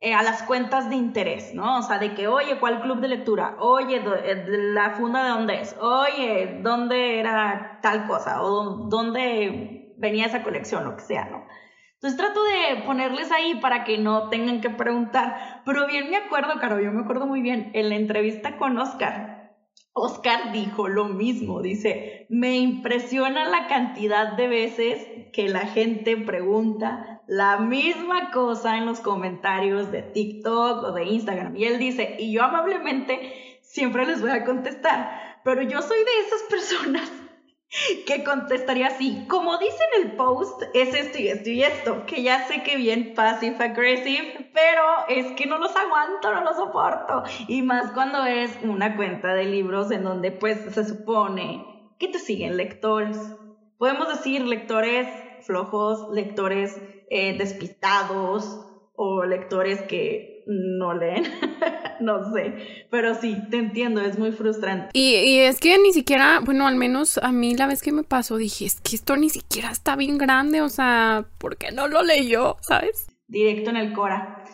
eh, 0.00 0.14
a 0.14 0.22
las 0.22 0.44
cuentas 0.44 0.90
de 0.90 0.94
interés, 0.94 1.54
¿no? 1.54 1.78
O 1.78 1.82
sea, 1.82 1.98
de 1.98 2.14
que, 2.14 2.28
oye, 2.28 2.60
¿cuál 2.60 2.82
club 2.82 3.00
de 3.00 3.08
lectura? 3.08 3.56
Oye, 3.58 3.96
eh, 3.96 4.44
la 4.46 4.90
funda 4.90 5.24
de 5.24 5.30
dónde 5.30 5.60
es? 5.60 5.74
Oye, 5.80 6.60
¿dónde 6.62 7.18
era 7.18 7.80
tal 7.82 8.06
cosa? 8.06 8.42
O 8.42 8.86
dónde 8.88 9.94
venía 9.96 10.26
esa 10.26 10.44
colección, 10.44 10.84
lo 10.84 10.94
que 10.94 11.02
sea, 11.02 11.24
¿no? 11.24 11.46
Entonces 12.04 12.20
trato 12.20 12.44
de 12.44 12.82
ponerles 12.82 13.32
ahí 13.32 13.54
para 13.62 13.82
que 13.82 13.96
no 13.96 14.28
tengan 14.28 14.60
que 14.60 14.68
preguntar. 14.68 15.62
Pero 15.64 15.86
bien 15.86 16.10
me 16.10 16.18
acuerdo, 16.18 16.60
Caro, 16.60 16.78
yo 16.78 16.92
me 16.92 17.00
acuerdo 17.00 17.26
muy 17.26 17.40
bien, 17.40 17.70
en 17.72 17.88
la 17.88 17.94
entrevista 17.94 18.58
con 18.58 18.76
Oscar, 18.76 19.54
Oscar 19.94 20.52
dijo 20.52 20.86
lo 20.88 21.06
mismo, 21.06 21.62
dice, 21.62 22.26
me 22.28 22.58
impresiona 22.58 23.48
la 23.48 23.68
cantidad 23.68 24.36
de 24.36 24.48
veces 24.48 25.08
que 25.32 25.48
la 25.48 25.60
gente 25.60 26.18
pregunta 26.18 27.22
la 27.26 27.56
misma 27.56 28.30
cosa 28.32 28.76
en 28.76 28.84
los 28.84 29.00
comentarios 29.00 29.90
de 29.90 30.02
TikTok 30.02 30.84
o 30.84 30.92
de 30.92 31.04
Instagram. 31.04 31.56
Y 31.56 31.64
él 31.64 31.78
dice, 31.78 32.16
y 32.18 32.34
yo 32.34 32.42
amablemente 32.42 33.60
siempre 33.62 34.04
les 34.04 34.20
voy 34.20 34.32
a 34.32 34.44
contestar, 34.44 35.40
pero 35.42 35.62
yo 35.62 35.80
soy 35.80 35.98
de 36.00 36.26
esas 36.26 36.42
personas 36.50 37.23
que 38.06 38.24
contestaría 38.24 38.88
así, 38.88 39.24
como 39.28 39.58
dice 39.58 39.78
en 39.96 40.06
el 40.06 40.16
post, 40.16 40.62
es 40.74 40.94
esto 40.94 41.18
y 41.18 41.28
esto 41.28 41.50
y 41.50 41.62
esto, 41.62 42.06
que 42.06 42.22
ya 42.22 42.46
sé 42.46 42.62
que 42.62 42.76
bien 42.76 43.14
passive 43.14 43.56
aggressive, 43.58 44.50
pero 44.52 44.82
es 45.08 45.32
que 45.32 45.46
no 45.46 45.58
los 45.58 45.74
aguanto, 45.76 46.32
no 46.32 46.44
los 46.44 46.56
soporto. 46.56 47.24
Y 47.48 47.62
más 47.62 47.92
cuando 47.92 48.24
es 48.26 48.50
una 48.62 48.96
cuenta 48.96 49.34
de 49.34 49.44
libros 49.44 49.90
en 49.90 50.04
donde 50.04 50.30
pues 50.30 50.58
se 50.72 50.84
supone 50.84 51.64
que 51.98 52.08
te 52.08 52.18
siguen 52.18 52.56
lectores. 52.56 53.16
Podemos 53.78 54.08
decir 54.08 54.42
lectores 54.42 55.08
flojos, 55.42 56.08
lectores 56.12 56.80
eh, 57.10 57.36
despistados 57.36 58.60
o 58.96 59.24
lectores 59.24 59.82
que 59.82 60.33
no 60.46 60.94
leen. 60.94 61.24
no 62.00 62.32
sé, 62.32 62.86
pero 62.90 63.14
sí, 63.14 63.36
te 63.50 63.58
entiendo, 63.58 64.00
es 64.00 64.18
muy 64.18 64.32
frustrante. 64.32 64.90
Y, 64.92 65.38
es 65.38 65.60
que 65.60 65.78
ni 65.78 65.92
siquiera, 65.92 66.40
bueno, 66.44 66.66
al 66.66 66.76
menos 66.76 67.18
a 67.18 67.32
mí 67.32 67.54
la 67.54 67.66
vez 67.66 67.82
que 67.82 67.92
me 67.92 68.04
pasó 68.04 68.36
dije, 68.36 68.66
es 68.66 68.80
que 68.80 68.96
esto 68.96 69.16
ni 69.16 69.30
siquiera 69.30 69.70
está 69.70 69.96
bien 69.96 70.18
grande, 70.18 70.62
o 70.62 70.68
sea, 70.68 71.26
¿por 71.38 71.56
qué 71.56 71.72
no 71.72 71.88
lo 71.88 72.02
leyó, 72.02 72.56
sabes? 72.60 73.06
Directo 73.26 73.70
en 73.70 73.76
el 73.76 73.92
Cora. 73.92 74.44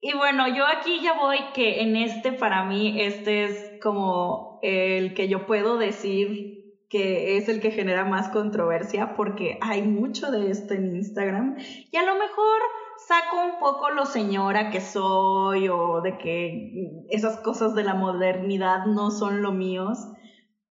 Y 0.00 0.12
bueno, 0.14 0.46
yo 0.54 0.64
aquí 0.66 1.00
ya 1.02 1.14
voy 1.14 1.38
que 1.54 1.80
en 1.80 1.96
este 1.96 2.32
para 2.32 2.64
mí, 2.64 3.00
este 3.00 3.44
es 3.44 3.80
como 3.82 4.60
el 4.62 5.14
que 5.14 5.28
yo 5.28 5.46
puedo 5.46 5.78
decir 5.78 6.56
que 6.88 7.36
es 7.36 7.48
el 7.48 7.60
que 7.60 7.72
genera 7.72 8.04
más 8.04 8.28
controversia 8.28 9.14
porque 9.16 9.58
hay 9.60 9.82
mucho 9.82 10.30
de 10.30 10.50
esto 10.50 10.74
en 10.74 10.94
Instagram 10.94 11.56
y 11.90 11.96
a 11.96 12.04
lo 12.04 12.14
mejor 12.14 12.60
saco 12.98 13.44
un 13.44 13.58
poco 13.58 13.90
lo 13.90 14.06
señora 14.06 14.70
que 14.70 14.80
soy 14.80 15.68
o 15.68 16.00
de 16.00 16.18
que 16.18 17.06
esas 17.10 17.38
cosas 17.38 17.74
de 17.74 17.84
la 17.84 17.94
modernidad 17.94 18.86
no 18.86 19.10
son 19.10 19.42
lo 19.42 19.52
míos, 19.52 19.98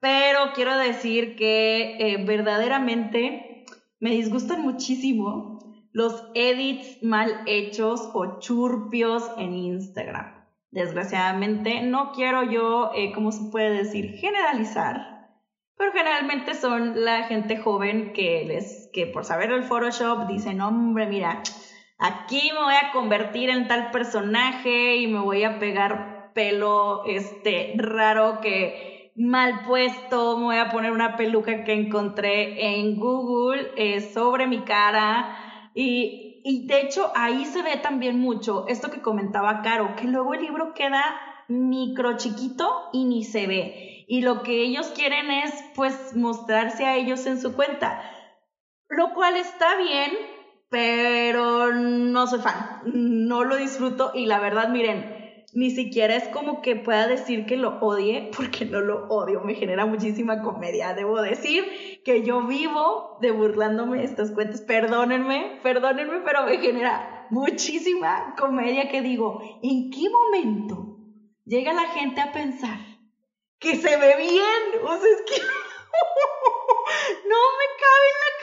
pero 0.00 0.52
quiero 0.54 0.76
decir 0.76 1.36
que 1.36 1.96
eh, 1.98 2.24
verdaderamente 2.24 3.64
me 4.00 4.10
disgustan 4.10 4.62
muchísimo 4.62 5.60
los 5.92 6.24
edits 6.34 7.02
mal 7.02 7.42
hechos 7.46 8.10
o 8.14 8.38
churpios 8.40 9.30
en 9.38 9.54
Instagram. 9.54 10.44
Desgraciadamente 10.70 11.82
no 11.82 12.12
quiero 12.12 12.42
yo, 12.42 12.90
eh, 12.94 13.12
¿cómo 13.12 13.30
se 13.30 13.50
puede 13.50 13.70
decir?, 13.70 14.16
generalizar, 14.18 15.14
pero 15.76 15.92
generalmente 15.92 16.54
son 16.54 17.04
la 17.04 17.24
gente 17.24 17.58
joven 17.58 18.12
que 18.12 18.44
les 18.44 18.90
que 18.92 19.06
por 19.06 19.24
saber 19.24 19.52
el 19.52 19.64
Photoshop 19.64 20.26
dicen, 20.26 20.60
hombre, 20.60 21.06
mira, 21.06 21.42
aquí 21.98 22.50
me 22.52 22.62
voy 22.62 22.74
a 22.74 22.92
convertir 22.92 23.50
en 23.50 23.68
tal 23.68 23.90
personaje 23.90 24.96
y 24.96 25.06
me 25.06 25.20
voy 25.20 25.44
a 25.44 25.58
pegar 25.58 26.32
pelo 26.34 27.04
este 27.06 27.74
raro 27.76 28.40
que 28.40 29.12
mal 29.16 29.62
puesto, 29.66 30.36
me 30.36 30.44
voy 30.44 30.56
a 30.56 30.70
poner 30.70 30.90
una 30.90 31.16
peluca 31.16 31.64
que 31.64 31.72
encontré 31.72 32.78
en 32.78 32.96
Google 32.98 33.70
eh, 33.76 34.00
sobre 34.00 34.46
mi 34.46 34.60
cara 34.64 35.70
y, 35.74 36.42
y 36.44 36.66
de 36.66 36.80
hecho 36.80 37.12
ahí 37.14 37.44
se 37.44 37.62
ve 37.62 37.76
también 37.76 38.18
mucho 38.18 38.66
esto 38.68 38.90
que 38.90 39.00
comentaba 39.00 39.62
Caro, 39.62 39.94
que 39.96 40.08
luego 40.08 40.34
el 40.34 40.42
libro 40.42 40.74
queda 40.74 41.02
micro 41.48 42.16
chiquito 42.16 42.88
y 42.92 43.04
ni 43.04 43.24
se 43.24 43.46
ve. 43.46 44.04
Y 44.06 44.22
lo 44.22 44.42
que 44.42 44.62
ellos 44.62 44.88
quieren 44.88 45.30
es 45.30 45.52
pues 45.74 46.14
mostrarse 46.14 46.84
a 46.84 46.96
ellos 46.96 47.26
en 47.26 47.40
su 47.40 47.54
cuenta. 47.54 48.02
Lo 48.88 49.14
cual 49.14 49.36
está 49.36 49.76
bien, 49.76 50.12
pero 50.74 51.72
no 51.72 52.26
soy 52.26 52.40
fan, 52.40 52.82
no 52.84 53.44
lo 53.44 53.54
disfruto 53.54 54.10
y 54.12 54.26
la 54.26 54.40
verdad, 54.40 54.70
miren, 54.70 55.44
ni 55.52 55.70
siquiera 55.70 56.16
es 56.16 56.26
como 56.30 56.62
que 56.62 56.74
pueda 56.74 57.06
decir 57.06 57.46
que 57.46 57.56
lo 57.56 57.78
odie, 57.78 58.32
porque 58.36 58.64
no 58.64 58.80
lo 58.80 59.06
odio, 59.06 59.40
me 59.42 59.54
genera 59.54 59.86
muchísima 59.86 60.42
comedia. 60.42 60.92
Debo 60.92 61.22
decir 61.22 61.64
que 62.04 62.24
yo 62.24 62.48
vivo 62.48 63.18
de 63.20 63.30
burlándome 63.30 63.98
de 63.98 64.04
estas 64.06 64.32
cuentas, 64.32 64.62
perdónenme, 64.62 65.60
perdónenme, 65.62 66.22
pero 66.24 66.44
me 66.44 66.58
genera 66.58 67.28
muchísima 67.30 68.34
comedia 68.36 68.88
que 68.88 69.00
digo, 69.00 69.60
¿en 69.62 69.92
qué 69.92 70.10
momento 70.10 70.98
llega 71.44 71.72
la 71.72 71.86
gente 71.90 72.20
a 72.20 72.32
pensar 72.32 72.80
que 73.60 73.76
se 73.76 73.96
ve 73.96 74.16
bien? 74.18 74.82
O 74.82 74.88
sea, 74.88 75.08
es 75.08 75.22
que 75.22 75.40
no 77.28 77.36
me 77.58 77.66
cabe 77.78 78.06
en 78.10 78.18
la 78.24 78.33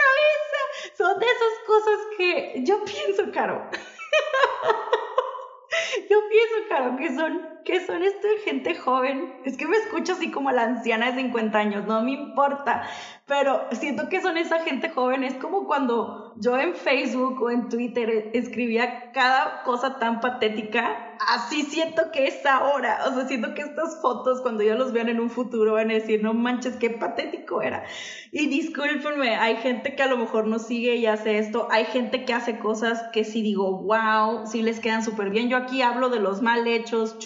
esas 1.41 1.60
cosas 1.65 1.99
que 2.17 2.62
yo 2.63 2.84
pienso, 2.84 3.32
Caro. 3.32 3.69
yo 6.10 6.19
pienso, 6.30 6.56
Caro, 6.69 6.97
que 6.97 7.15
son, 7.15 7.50
que 7.63 7.86
son 7.86 8.04
esto 8.04 8.28
de 8.28 8.38
gente 8.39 8.76
joven. 8.76 9.34
Es 9.45 9.58
que 9.58 9.67
me 9.67 9.78
escucho 9.78 10.13
así 10.13 10.32
como 10.32 10.52
la 10.52 10.63
anciana 10.63 11.12
de 11.12 11.21
50 11.21 11.58
años, 11.58 11.86
no 11.88 12.02
me 12.04 12.12
importa. 12.12 12.84
Pero 13.26 13.67
siento 13.71 14.10
que 14.10 14.21
son 14.21 14.38
esa 14.38 14.60
gente 14.62 14.89
joven. 14.89 15.24
Es 15.24 15.36
como 15.36 15.65
cuando 15.65 16.34
yo 16.38 16.58
en 16.58 16.76
Facebook 16.76 17.41
o 17.41 17.50
en 17.50 17.69
Twitter 17.69 18.32
escribía 18.34 19.12
cada 19.12 19.63
cosa 19.63 20.00
tan 20.00 20.19
patética 20.19 21.12
así 21.28 21.63
siento 21.63 22.12
que 22.12 22.28
es 22.28 22.45
ahora. 22.45 23.00
O 23.08 23.13
sea, 23.13 23.28
siento 23.28 23.54
que 23.54 23.62
estas 23.62 24.02
fotos, 24.02 24.41
cuando 24.41 24.63
yo 24.63 24.76
los 24.76 24.91
vean 24.91 25.10
en 25.10 25.19
un 25.19 25.30
futuro, 25.30 25.74
van 25.74 25.91
a 25.91 25.95
decir, 25.95 26.24
no 26.24 26.34
manches, 26.34 26.76
qué 26.78 26.89
patético 26.89 27.62
era. 27.62 27.84
Y 28.32 28.47
discúlpenme, 28.47 29.36
hay 29.36 29.58
gente 29.58 29.95
que 29.95 30.04
a 30.04 30.08
lo 30.08 30.17
mejor 30.17 30.47
no 30.47 30.60
sigue 30.60 30.95
y 30.95 31.06
hace 31.06 31.38
esto. 31.38 31.67
Hay 31.71 31.86
gente 31.86 32.26
que 32.26 32.34
hace 32.34 32.60
cosas 32.60 33.04
que 33.13 33.24
sí 33.24 33.41
digo, 33.41 33.82
wow, 33.84 34.45
sí 34.45 34.62
les 34.62 34.80
quedan 34.80 35.04
súper 35.04 35.30
bien. 35.30 35.50
Yo 35.50 35.58
aquí 35.58 35.82
hablo 35.82 36.10
de 36.10 36.19
los 36.19 36.41
mal 36.41 36.67
hechos, 36.67 37.19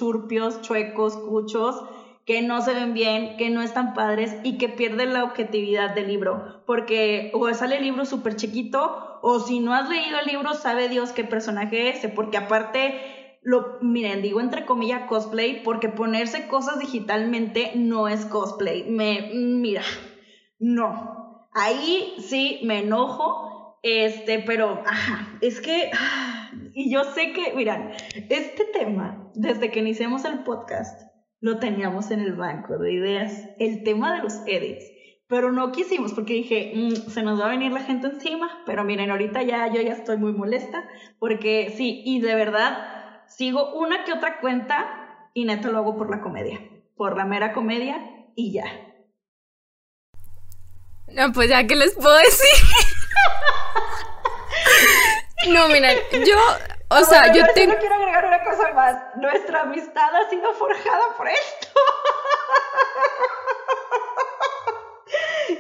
chuecos, 0.61 1.17
cuchos 1.17 1.83
que 2.25 2.41
no 2.41 2.61
se 2.61 2.73
ven 2.73 2.93
bien, 2.93 3.37
que 3.37 3.49
no 3.49 3.61
están 3.61 3.93
padres 3.93 4.35
y 4.43 4.57
que 4.57 4.67
pierden 4.67 5.13
la 5.13 5.23
objetividad 5.23 5.93
del 5.93 6.07
libro. 6.07 6.63
Porque 6.65 7.31
o 7.33 7.53
sale 7.53 7.77
el 7.77 7.83
libro 7.83 8.05
súper 8.05 8.35
chiquito, 8.35 9.19
o 9.21 9.39
si 9.39 9.59
no 9.59 9.73
has 9.73 9.89
leído 9.89 10.19
el 10.19 10.25
libro, 10.25 10.53
sabe 10.55 10.89
Dios 10.89 11.11
qué 11.11 11.23
personaje 11.23 11.89
es, 11.89 12.11
porque 12.15 12.37
aparte 12.37 13.39
lo, 13.43 13.77
miren, 13.81 14.23
digo 14.23 14.41
entre 14.41 14.65
comillas 14.65 15.07
cosplay 15.07 15.61
porque 15.63 15.87
ponerse 15.87 16.47
cosas 16.47 16.79
digitalmente 16.79 17.73
no 17.75 18.07
es 18.07 18.25
cosplay. 18.25 18.89
Me, 18.89 19.29
mira, 19.33 19.83
no. 20.57 21.47
Ahí 21.53 22.15
sí 22.17 22.59
me 22.63 22.79
enojo, 22.79 23.77
este, 23.83 24.39
pero, 24.39 24.83
ajá, 24.87 25.37
es 25.41 25.61
que, 25.61 25.91
y 26.75 26.91
yo 26.91 27.05
sé 27.05 27.31
que, 27.31 27.53
miran, 27.53 27.91
este 28.29 28.65
tema, 28.73 29.31
desde 29.33 29.71
que 29.71 29.79
iniciamos 29.79 30.25
el 30.25 30.43
podcast, 30.43 31.09
lo 31.39 31.57
teníamos 31.57 32.11
en 32.11 32.19
el 32.19 32.33
banco 32.33 32.77
de 32.77 32.91
ideas, 32.91 33.47
el 33.59 33.85
tema 33.85 34.13
de 34.13 34.23
los 34.23 34.41
edits. 34.45 34.83
Pero 35.27 35.53
no 35.53 35.71
quisimos 35.71 36.11
porque 36.11 36.33
dije, 36.33 36.73
mm, 36.75 37.09
se 37.09 37.23
nos 37.23 37.39
va 37.39 37.45
a 37.45 37.51
venir 37.51 37.71
la 37.71 37.79
gente 37.79 38.07
encima. 38.07 38.61
Pero 38.65 38.83
miren, 38.83 39.09
ahorita 39.09 39.41
ya 39.43 39.73
yo 39.73 39.81
ya 39.81 39.93
estoy 39.93 40.17
muy 40.17 40.33
molesta 40.33 40.83
porque 41.17 41.73
sí, 41.77 42.03
y 42.05 42.19
de 42.19 42.35
verdad, 42.35 43.23
sigo 43.27 43.73
una 43.75 44.03
que 44.03 44.11
otra 44.11 44.41
cuenta 44.41 45.29
y 45.33 45.45
neto 45.45 45.71
lo 45.71 45.77
hago 45.77 45.95
por 45.95 46.09
la 46.09 46.19
comedia, 46.19 46.59
por 46.97 47.15
la 47.15 47.23
mera 47.23 47.53
comedia 47.53 48.27
y 48.35 48.51
ya. 48.51 48.65
No, 51.07 51.31
pues 51.31 51.47
ya 51.47 51.65
que 51.65 51.77
les 51.77 51.93
puedo 51.93 52.17
decir. 52.17 52.49
no, 55.49 55.67
miren, 55.67 55.97
yo, 56.11 56.37
o 56.89 57.03
sea, 57.03 57.31
yo 57.33 57.43
tengo... 57.53 57.75
quiero 57.77 57.95
agregar 57.95 58.25
una 58.25 58.43
cosa 58.43 58.73
más. 58.73 58.95
Nuestra 59.15 59.61
amistad 59.61 60.15
ha 60.15 60.29
sido 60.29 60.53
forjada 60.53 61.03
por 61.17 61.27
esto. 61.27 61.67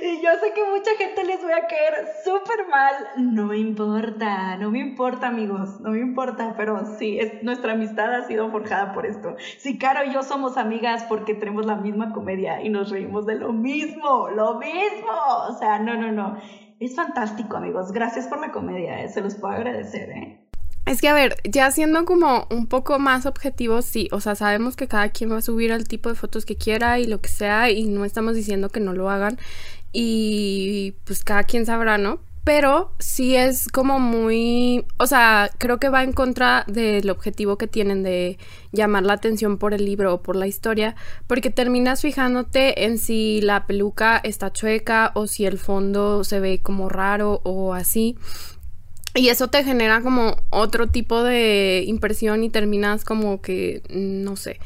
Y 0.01 0.21
yo 0.21 0.29
sé 0.39 0.53
que 0.53 0.63
mucha 0.63 0.91
gente 0.97 1.23
les 1.23 1.41
voy 1.41 1.51
a 1.51 1.67
caer 1.67 2.07
súper 2.23 2.67
mal. 2.67 2.93
No 3.17 3.45
me 3.47 3.57
importa, 3.57 4.55
no 4.57 4.69
me 4.69 4.79
importa, 4.79 5.27
amigos, 5.27 5.79
no 5.79 5.91
me 5.91 5.99
importa, 5.99 6.53
pero 6.57 6.85
sí, 6.97 7.19
es, 7.19 7.43
nuestra 7.43 7.73
amistad 7.73 8.13
ha 8.13 8.27
sido 8.27 8.49
forjada 8.51 8.93
por 8.93 9.05
esto. 9.05 9.35
Si 9.57 9.77
Caro 9.77 10.03
y 10.05 10.13
yo 10.13 10.23
somos 10.23 10.57
amigas 10.57 11.03
porque 11.09 11.33
tenemos 11.33 11.65
la 11.65 11.75
misma 11.75 12.13
comedia 12.13 12.61
y 12.61 12.69
nos 12.69 12.89
reímos 12.89 13.25
de 13.25 13.35
lo 13.35 13.51
mismo, 13.51 14.29
lo 14.29 14.59
mismo. 14.59 15.11
O 15.49 15.57
sea, 15.57 15.79
no, 15.79 15.95
no, 15.95 16.11
no. 16.11 16.37
Es 16.79 16.95
fantástico, 16.95 17.57
amigos. 17.57 17.91
Gracias 17.91 18.27
por 18.27 18.39
la 18.39 18.51
comedia, 18.51 19.03
eh. 19.03 19.09
se 19.09 19.21
los 19.21 19.35
puedo 19.35 19.53
agradecer, 19.53 20.09
¿eh? 20.09 20.41
Es 20.85 21.01
que, 21.01 21.07
a 21.07 21.13
ver, 21.13 21.37
ya 21.43 21.71
siendo 21.71 22.05
como 22.05 22.47
un 22.51 22.67
poco 22.67 22.99
más 22.99 23.25
objetivos, 23.25 23.85
sí, 23.85 24.07
o 24.11 24.19
sea, 24.19 24.35
sabemos 24.35 24.75
que 24.75 24.87
cada 24.87 25.09
quien 25.09 25.31
va 25.31 25.37
a 25.37 25.41
subir 25.41 25.71
el 25.71 25.87
tipo 25.87 26.09
de 26.09 26.15
fotos 26.15 26.45
que 26.45 26.57
quiera 26.57 26.99
y 26.99 27.07
lo 27.07 27.21
que 27.21 27.29
sea, 27.29 27.71
y 27.71 27.85
no 27.85 28.05
estamos 28.05 28.35
diciendo 28.35 28.69
que 28.69 28.79
no 28.79 28.93
lo 28.93 29.09
hagan, 29.09 29.39
y 29.91 30.93
pues 31.05 31.23
cada 31.23 31.43
quien 31.43 31.65
sabrá, 31.65 31.97
¿no? 31.97 32.19
Pero 32.45 32.91
sí 32.99 33.35
es 33.35 33.67
como 33.67 33.99
muy, 33.99 34.85
o 34.97 35.07
sea, 35.07 35.49
creo 35.57 35.79
que 35.79 35.89
va 35.89 36.03
en 36.03 36.13
contra 36.13 36.63
del 36.67 37.09
objetivo 37.09 37.57
que 37.57 37.65
tienen 37.65 38.03
de 38.03 38.37
llamar 38.71 39.01
la 39.03 39.13
atención 39.13 39.57
por 39.57 39.73
el 39.73 39.83
libro 39.83 40.13
o 40.13 40.21
por 40.21 40.35
la 40.35 40.45
historia, 40.45 40.95
porque 41.25 41.49
terminas 41.49 42.03
fijándote 42.03 42.85
en 42.85 42.99
si 42.99 43.41
la 43.41 43.65
peluca 43.65 44.21
está 44.23 44.53
chueca 44.53 45.11
o 45.15 45.25
si 45.25 45.47
el 45.47 45.57
fondo 45.57 46.23
se 46.23 46.39
ve 46.39 46.59
como 46.61 46.87
raro 46.87 47.41
o 47.43 47.73
así. 47.73 48.15
Y 49.15 49.29
eso 49.29 49.47
te 49.47 49.63
genera 49.63 50.01
como 50.01 50.35
otro 50.51 50.87
tipo 50.87 51.23
de 51.23 51.83
impresión 51.87 52.43
y 52.43 52.51
terminas 52.51 53.05
como 53.05 53.41
que, 53.41 53.81
no 53.89 54.35
sé. 54.35 54.59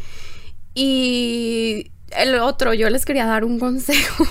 Y 0.74 1.92
el 2.12 2.36
otro, 2.36 2.74
yo 2.74 2.89
les 2.89 3.06
quería 3.06 3.26
dar 3.26 3.46
un 3.46 3.58
consejo. 3.60 4.26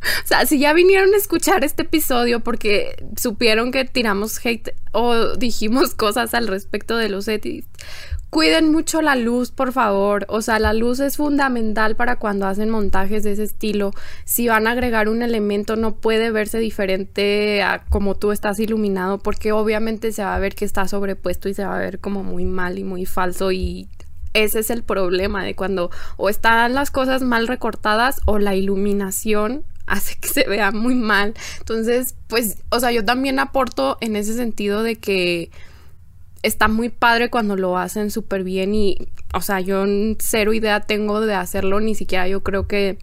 O 0.24 0.26
sea, 0.26 0.46
si 0.46 0.58
ya 0.58 0.72
vinieron 0.72 1.12
a 1.14 1.16
escuchar 1.16 1.64
este 1.64 1.82
episodio 1.82 2.40
porque 2.40 3.04
supieron 3.16 3.72
que 3.72 3.84
tiramos 3.84 4.44
hate 4.44 4.74
o 4.92 5.36
dijimos 5.36 5.94
cosas 5.96 6.34
al 6.34 6.48
respecto 6.48 6.96
de 6.96 7.08
los 7.08 7.28
edits, 7.28 7.68
cuiden 8.30 8.70
mucho 8.70 9.02
la 9.02 9.16
luz, 9.16 9.50
por 9.50 9.72
favor. 9.72 10.24
O 10.28 10.40
sea, 10.40 10.58
la 10.58 10.72
luz 10.72 11.00
es 11.00 11.16
fundamental 11.16 11.96
para 11.96 12.16
cuando 12.16 12.46
hacen 12.46 12.70
montajes 12.70 13.24
de 13.24 13.32
ese 13.32 13.42
estilo. 13.42 13.92
Si 14.24 14.48
van 14.48 14.66
a 14.66 14.72
agregar 14.72 15.08
un 15.08 15.22
elemento, 15.22 15.76
no 15.76 15.96
puede 15.96 16.30
verse 16.30 16.58
diferente 16.58 17.62
a 17.62 17.84
como 17.90 18.14
tú 18.14 18.32
estás 18.32 18.58
iluminado, 18.60 19.18
porque 19.18 19.52
obviamente 19.52 20.12
se 20.12 20.22
va 20.22 20.34
a 20.34 20.38
ver 20.38 20.54
que 20.54 20.64
está 20.64 20.86
sobrepuesto 20.88 21.48
y 21.48 21.54
se 21.54 21.64
va 21.64 21.76
a 21.76 21.80
ver 21.80 21.98
como 21.98 22.22
muy 22.22 22.44
mal 22.44 22.78
y 22.78 22.84
muy 22.84 23.04
falso 23.04 23.52
y 23.52 23.88
ese 24.32 24.60
es 24.60 24.70
el 24.70 24.84
problema 24.84 25.42
de 25.42 25.56
cuando 25.56 25.90
o 26.16 26.28
están 26.28 26.72
las 26.72 26.92
cosas 26.92 27.20
mal 27.20 27.48
recortadas 27.48 28.20
o 28.26 28.38
la 28.38 28.54
iluminación 28.54 29.64
hace 29.90 30.16
que 30.18 30.28
se 30.28 30.44
vea 30.48 30.70
muy 30.70 30.94
mal. 30.94 31.34
Entonces, 31.58 32.14
pues, 32.28 32.58
o 32.70 32.80
sea, 32.80 32.92
yo 32.92 33.04
también 33.04 33.38
aporto 33.38 33.98
en 34.00 34.16
ese 34.16 34.34
sentido 34.34 34.82
de 34.82 34.96
que 34.96 35.50
está 36.42 36.68
muy 36.68 36.88
padre 36.88 37.28
cuando 37.28 37.56
lo 37.56 37.76
hacen 37.76 38.10
súper 38.10 38.44
bien 38.44 38.74
y, 38.74 38.96
o 39.34 39.42
sea, 39.42 39.60
yo 39.60 39.84
cero 40.18 40.54
idea 40.54 40.80
tengo 40.80 41.20
de 41.20 41.34
hacerlo, 41.34 41.80
ni 41.80 41.94
siquiera 41.94 42.26
yo 42.28 42.42
creo 42.42 42.66
que 42.66 42.98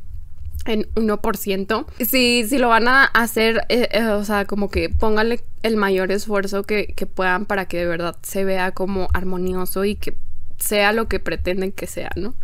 en 0.65 0.83
1%. 0.95 1.85
Si, 1.99 2.45
si 2.47 2.57
lo 2.57 2.69
van 2.69 2.87
a 2.87 3.05
hacer, 3.05 3.65
eh, 3.69 3.87
eh, 3.91 4.03
o 4.07 4.23
sea, 4.25 4.45
como 4.45 4.69
que 4.69 4.89
póngale 4.89 5.41
el 5.63 5.77
mayor 5.77 6.11
esfuerzo 6.11 6.63
que, 6.63 6.87
que, 6.87 7.05
puedan 7.05 7.45
para 7.45 7.67
que 7.67 7.77
de 7.77 7.85
verdad 7.85 8.17
se 8.21 8.43
vea 8.43 8.71
como 8.71 9.07
armonioso 9.13 9.85
y 9.85 9.95
que 9.95 10.15
sea 10.59 10.91
lo 10.91 11.07
que 11.07 11.19
pretenden 11.19 11.71
que 11.71 11.87
sea, 11.87 12.11
¿no? 12.15 12.35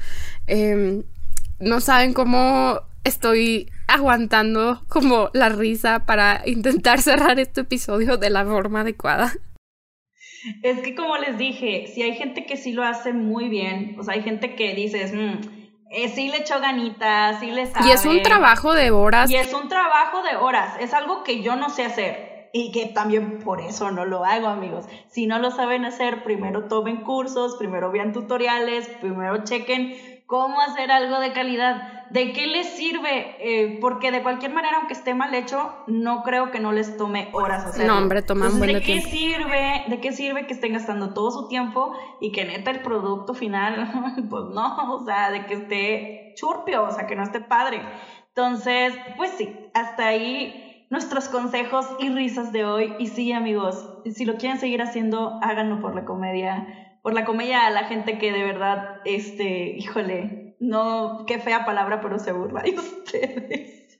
Em, 0.47 1.03
no 1.59 1.81
saben 1.81 2.13
cómo 2.13 2.81
estoy 3.03 3.69
aguantando 3.93 4.81
como 4.89 5.29
la 5.33 5.49
risa 5.49 6.05
para 6.05 6.41
intentar 6.45 7.01
cerrar 7.01 7.39
este 7.39 7.61
episodio 7.61 8.17
de 8.17 8.29
la 8.29 8.45
forma 8.45 8.81
adecuada. 8.81 9.31
Es 10.61 10.79
que 10.81 10.95
como 10.95 11.17
les 11.17 11.37
dije, 11.37 11.87
si 11.93 12.01
hay 12.01 12.15
gente 12.15 12.45
que 12.45 12.57
sí 12.57 12.73
lo 12.73 12.83
hace 12.83 13.13
muy 13.13 13.47
bien, 13.47 13.95
o 13.99 14.03
sea, 14.03 14.15
hay 14.15 14.23
gente 14.23 14.55
que 14.55 14.73
dices, 14.73 15.13
mm, 15.13 15.63
eh, 15.91 16.09
sí 16.09 16.29
le 16.29 16.37
echó 16.37 16.59
ganitas, 16.59 17.39
sí 17.39 17.51
le 17.51 17.67
sabe. 17.67 17.87
Y 17.87 17.91
es 17.91 18.05
un 18.05 18.21
trabajo 18.23 18.73
de 18.73 18.91
horas. 18.91 19.29
Y 19.29 19.35
es 19.35 19.53
un 19.53 19.69
trabajo 19.69 20.21
de 20.23 20.35
horas, 20.35 20.75
es 20.81 20.93
algo 20.93 21.23
que 21.23 21.41
yo 21.41 21.55
no 21.55 21.69
sé 21.69 21.85
hacer 21.85 22.33
y 22.51 22.71
que 22.71 22.85
también 22.85 23.39
por 23.39 23.61
eso 23.61 23.89
no 23.91 24.05
lo 24.05 24.25
hago, 24.25 24.47
amigos. 24.47 24.85
Si 25.07 25.25
no 25.25 25.39
lo 25.39 25.49
saben 25.49 25.85
hacer, 25.85 26.23
primero 26.23 26.67
tomen 26.67 26.97
cursos, 26.97 27.55
primero 27.55 27.91
vean 27.91 28.13
tutoriales, 28.13 28.87
primero 29.01 29.43
chequen 29.43 29.95
cómo 30.33 30.61
hacer 30.61 30.91
algo 30.91 31.19
de 31.19 31.31
calidad, 31.31 32.09
de 32.09 32.33
qué 32.33 32.47
les 32.47 32.65
sirve, 32.69 33.35
eh, 33.37 33.77
porque 33.79 34.09
de 34.09 34.23
cualquier 34.23 34.51
manera, 34.51 34.77
aunque 34.77 34.93
esté 34.93 35.13
mal 35.13 35.31
hecho, 35.35 35.75
no 35.85 36.23
creo 36.23 36.49
que 36.49 36.59
no 36.59 36.71
les 36.71 36.97
tome 36.97 37.29
horas 37.33 37.63
hacerlo. 37.67 37.93
No, 37.93 37.99
hombre, 37.99 38.23
toman 38.23 38.57
buen 38.57 38.73
¿de 38.73 38.81
qué 38.81 38.99
sirve? 39.01 39.83
¿De 39.89 40.01
qué 40.01 40.11
sirve 40.11 40.47
que 40.47 40.53
estén 40.53 40.73
gastando 40.73 41.13
todo 41.13 41.29
su 41.29 41.47
tiempo 41.49 41.93
y 42.19 42.31
que 42.31 42.45
neta 42.45 42.71
el 42.71 42.81
producto 42.81 43.35
final, 43.35 43.91
pues 44.27 44.45
no, 44.55 44.95
o 44.95 45.05
sea, 45.05 45.29
de 45.29 45.45
que 45.45 45.53
esté 45.53 46.33
churpio, 46.35 46.85
o 46.85 46.89
sea, 46.89 47.05
que 47.05 47.15
no 47.15 47.21
esté 47.21 47.39
padre. 47.39 47.83
Entonces, 48.29 48.95
pues 49.15 49.29
sí, 49.37 49.55
hasta 49.75 50.07
ahí 50.07 50.87
nuestros 50.89 51.29
consejos 51.29 51.85
y 51.99 52.09
risas 52.09 52.51
de 52.51 52.65
hoy. 52.65 52.95
Y 52.97 53.05
sí, 53.05 53.33
amigos, 53.33 53.87
si 54.11 54.25
lo 54.25 54.37
quieren 54.37 54.59
seguir 54.59 54.81
haciendo, 54.81 55.39
háganlo 55.43 55.79
por 55.79 55.93
la 55.93 56.05
comedia 56.05 56.82
por 57.03 57.13
la 57.13 57.25
comedia 57.25 57.67
a 57.67 57.69
la 57.69 57.83
gente 57.83 58.17
que 58.17 58.31
de 58.31 58.43
verdad, 58.43 59.01
este, 59.03 59.75
híjole, 59.77 60.55
no, 60.59 61.25
qué 61.27 61.37
fea 61.37 61.65
palabra, 61.65 61.99
pero 62.01 62.17
se 62.17 62.31
burla 62.31 62.61
de 62.61 62.71
ustedes. 62.79 63.99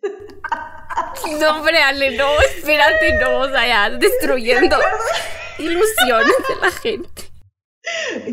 No, 1.39 1.57
hombre, 1.57 1.77
Ale, 1.79 2.17
no, 2.17 2.39
espérate, 2.39 3.19
no, 3.19 3.39
o 3.39 3.49
sea, 3.49 3.67
ya 3.67 3.89
destruyendo 3.89 4.77
ilusiones 5.59 6.35
de 6.47 6.55
la 6.61 6.71
gente. 6.71 7.33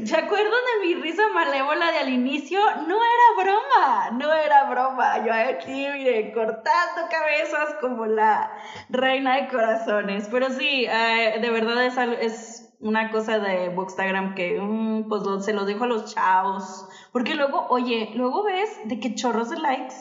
¿Se 0.04 0.16
acuerdan 0.16 0.52
de 0.52 0.87
mi 0.87 0.94
risa 1.02 1.22
malévola 1.35 1.90
de 1.90 1.98
al 1.98 2.09
inicio? 2.09 2.61
No 2.87 2.96
era 3.02 3.42
broma, 3.42 4.11
no 4.12 4.33
era 4.33 4.70
broma. 4.70 5.26
Yo 5.26 5.33
aquí, 5.33 5.88
mire, 5.92 6.33
cortando 6.33 7.09
cabezas 7.11 7.74
como 7.80 8.06
la 8.06 8.52
reina 8.88 9.37
de 9.37 9.48
corazones. 9.48 10.28
Pero 10.30 10.50
sí, 10.50 10.87
eh, 10.88 11.38
de 11.40 11.50
verdad 11.50 11.85
es, 11.85 11.96
es 12.20 12.69
una 12.81 13.11
cosa 13.11 13.38
de 13.38 13.69
Bookstagram 13.69 14.35
que 14.35 14.61
mm, 14.61 15.09
pues 15.09 15.23
se 15.45 15.53
los 15.53 15.66
dejo 15.66 15.85
a 15.85 15.88
los 15.88 16.12
chavos. 16.12 16.87
Porque 17.12 17.35
luego, 17.35 17.66
oye, 17.69 18.11
luego 18.14 18.43
ves 18.43 18.81
de 18.87 18.99
que 18.99 19.14
chorros 19.14 19.51
de 19.51 19.59
likes 19.59 19.95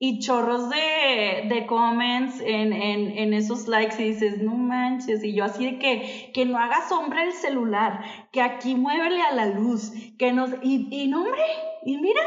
y 0.00 0.20
chorros 0.20 0.70
de, 0.70 1.48
de 1.48 1.66
comments 1.66 2.40
en, 2.40 2.72
en, 2.72 3.18
en, 3.18 3.34
esos 3.34 3.66
likes 3.66 4.00
y 4.00 4.12
dices, 4.12 4.40
no 4.40 4.54
manches, 4.54 5.24
y 5.24 5.34
yo 5.34 5.44
así 5.44 5.72
de 5.72 5.78
que, 5.78 6.30
que 6.32 6.44
no 6.44 6.56
haga 6.58 6.88
sombra 6.88 7.24
el 7.24 7.32
celular, 7.32 8.04
que 8.30 8.40
aquí 8.40 8.76
muévele 8.76 9.20
a 9.22 9.32
la 9.32 9.46
luz, 9.46 9.90
que 10.16 10.32
nos, 10.32 10.50
y, 10.62 10.86
y 10.92 11.08
no 11.08 11.24
hombre, 11.24 11.42
y 11.84 11.96
mira, 11.96 12.20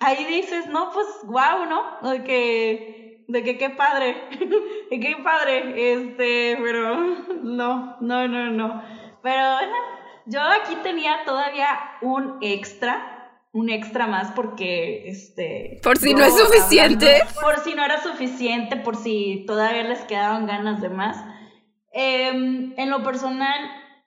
ahí 0.00 0.24
dices, 0.24 0.66
no, 0.68 0.90
pues 0.92 1.06
guau, 1.24 1.66
¿no? 1.66 2.10
De 2.10 2.24
que, 2.24 3.24
de 3.28 3.42
que 3.42 3.58
qué 3.58 3.68
padre, 3.68 4.16
qué 4.90 5.16
padre, 5.22 5.92
este, 5.92 6.56
pero 6.62 6.96
no, 7.42 7.96
no, 8.00 8.28
no, 8.28 8.50
no. 8.50 8.97
Pero 9.22 9.52
bueno, 9.54 9.74
yo 10.26 10.40
aquí 10.40 10.76
tenía 10.82 11.24
todavía 11.24 11.68
un 12.02 12.38
extra, 12.40 13.40
un 13.52 13.70
extra 13.70 14.06
más 14.06 14.32
porque, 14.32 15.08
este... 15.08 15.80
Por 15.82 15.98
si 15.98 16.14
no 16.14 16.24
es 16.24 16.36
suficiente. 16.36 17.22
por 17.40 17.58
si 17.60 17.74
no 17.74 17.84
era 17.84 18.02
suficiente, 18.02 18.76
por 18.76 18.96
si 18.96 19.44
todavía 19.46 19.84
les 19.84 20.00
quedaban 20.00 20.46
ganas 20.46 20.80
de 20.80 20.88
más. 20.88 21.16
Em, 21.92 22.74
en 22.76 22.90
lo 22.90 23.02
personal, 23.02 23.58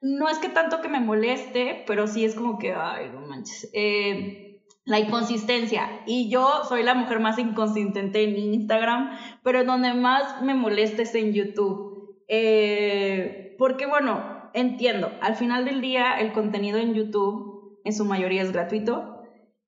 no 0.01 0.29
es 0.29 0.37
que 0.37 0.49
tanto 0.49 0.81
que 0.81 0.89
me 0.89 0.99
moleste, 0.99 1.83
pero 1.87 2.07
sí 2.07 2.25
es 2.25 2.35
como 2.35 2.57
que, 2.57 2.73
ay, 2.73 3.09
no 3.13 3.21
manches. 3.21 3.69
Eh, 3.73 4.51
la 4.85 4.99
inconsistencia. 4.99 6.01
Y 6.05 6.29
yo 6.29 6.63
soy 6.67 6.83
la 6.83 6.95
mujer 6.95 7.19
más 7.19 7.37
inconsistente 7.37 8.23
en 8.23 8.37
Instagram, 8.37 9.11
pero 9.43 9.63
donde 9.63 9.93
más 9.93 10.41
me 10.41 10.53
molesta 10.53 11.03
es 11.03 11.13
en 11.15 11.33
YouTube. 11.33 12.23
Eh, 12.27 13.55
porque 13.57 13.85
bueno, 13.85 14.40
entiendo, 14.53 15.11
al 15.21 15.35
final 15.35 15.65
del 15.65 15.81
día 15.81 16.19
el 16.19 16.33
contenido 16.33 16.77
en 16.77 16.93
YouTube 16.93 17.79
en 17.83 17.93
su 17.93 18.05
mayoría 18.05 18.41
es 18.41 18.51
gratuito 18.51 19.23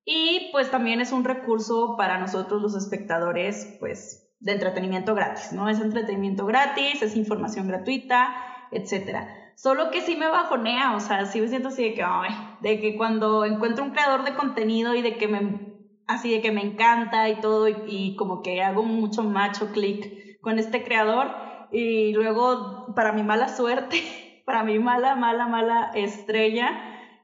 y 0.05 0.49
pues 0.51 0.69
también 0.69 1.01
es 1.01 1.11
un 1.11 1.23
recurso 1.23 1.95
para 1.97 2.17
nosotros 2.17 2.61
los 2.61 2.75
espectadores 2.75 3.77
pues 3.79 4.23
de 4.39 4.51
entretenimiento 4.51 5.15
gratis, 5.15 5.53
¿no? 5.53 5.69
Es 5.69 5.79
entretenimiento 5.79 6.45
gratis, 6.45 7.01
es 7.01 7.15
información 7.15 7.67
gratuita, 7.67 8.35
etcétera. 8.71 9.27
Solo 9.55 9.91
que 9.91 10.01
sí 10.01 10.17
me 10.17 10.27
bajonea, 10.27 10.95
o 10.95 10.99
sea, 10.99 11.25
sí 11.25 11.39
me 11.39 11.47
siento 11.47 11.69
así 11.69 11.83
de 11.83 11.93
que, 11.93 12.03
ay, 12.03 12.31
de 12.61 12.79
que 12.81 12.97
cuando 12.97 13.45
encuentro 13.45 13.85
un 13.85 13.91
creador 13.91 14.25
de 14.25 14.33
contenido 14.33 14.95
y 14.95 15.01
de 15.01 15.15
que 15.15 15.29
me, 15.29 15.73
así 16.07 16.31
de 16.31 16.41
que 16.41 16.51
me 16.51 16.61
encanta 16.61 17.29
y 17.29 17.39
todo, 17.39 17.69
y, 17.69 17.75
y 17.87 18.15
como 18.17 18.41
que 18.41 18.61
hago 18.61 18.83
mucho 18.83 19.23
macho 19.23 19.71
clic 19.71 20.41
con 20.41 20.59
este 20.59 20.83
creador, 20.83 21.31
y 21.73 22.13
luego, 22.13 22.93
para 22.95 23.13
mi 23.13 23.23
mala 23.23 23.47
suerte, 23.49 23.97
para 24.45 24.63
mí 24.63 24.79
mala, 24.79 25.15
mala, 25.15 25.47
mala 25.47 25.91
estrella. 25.93 26.71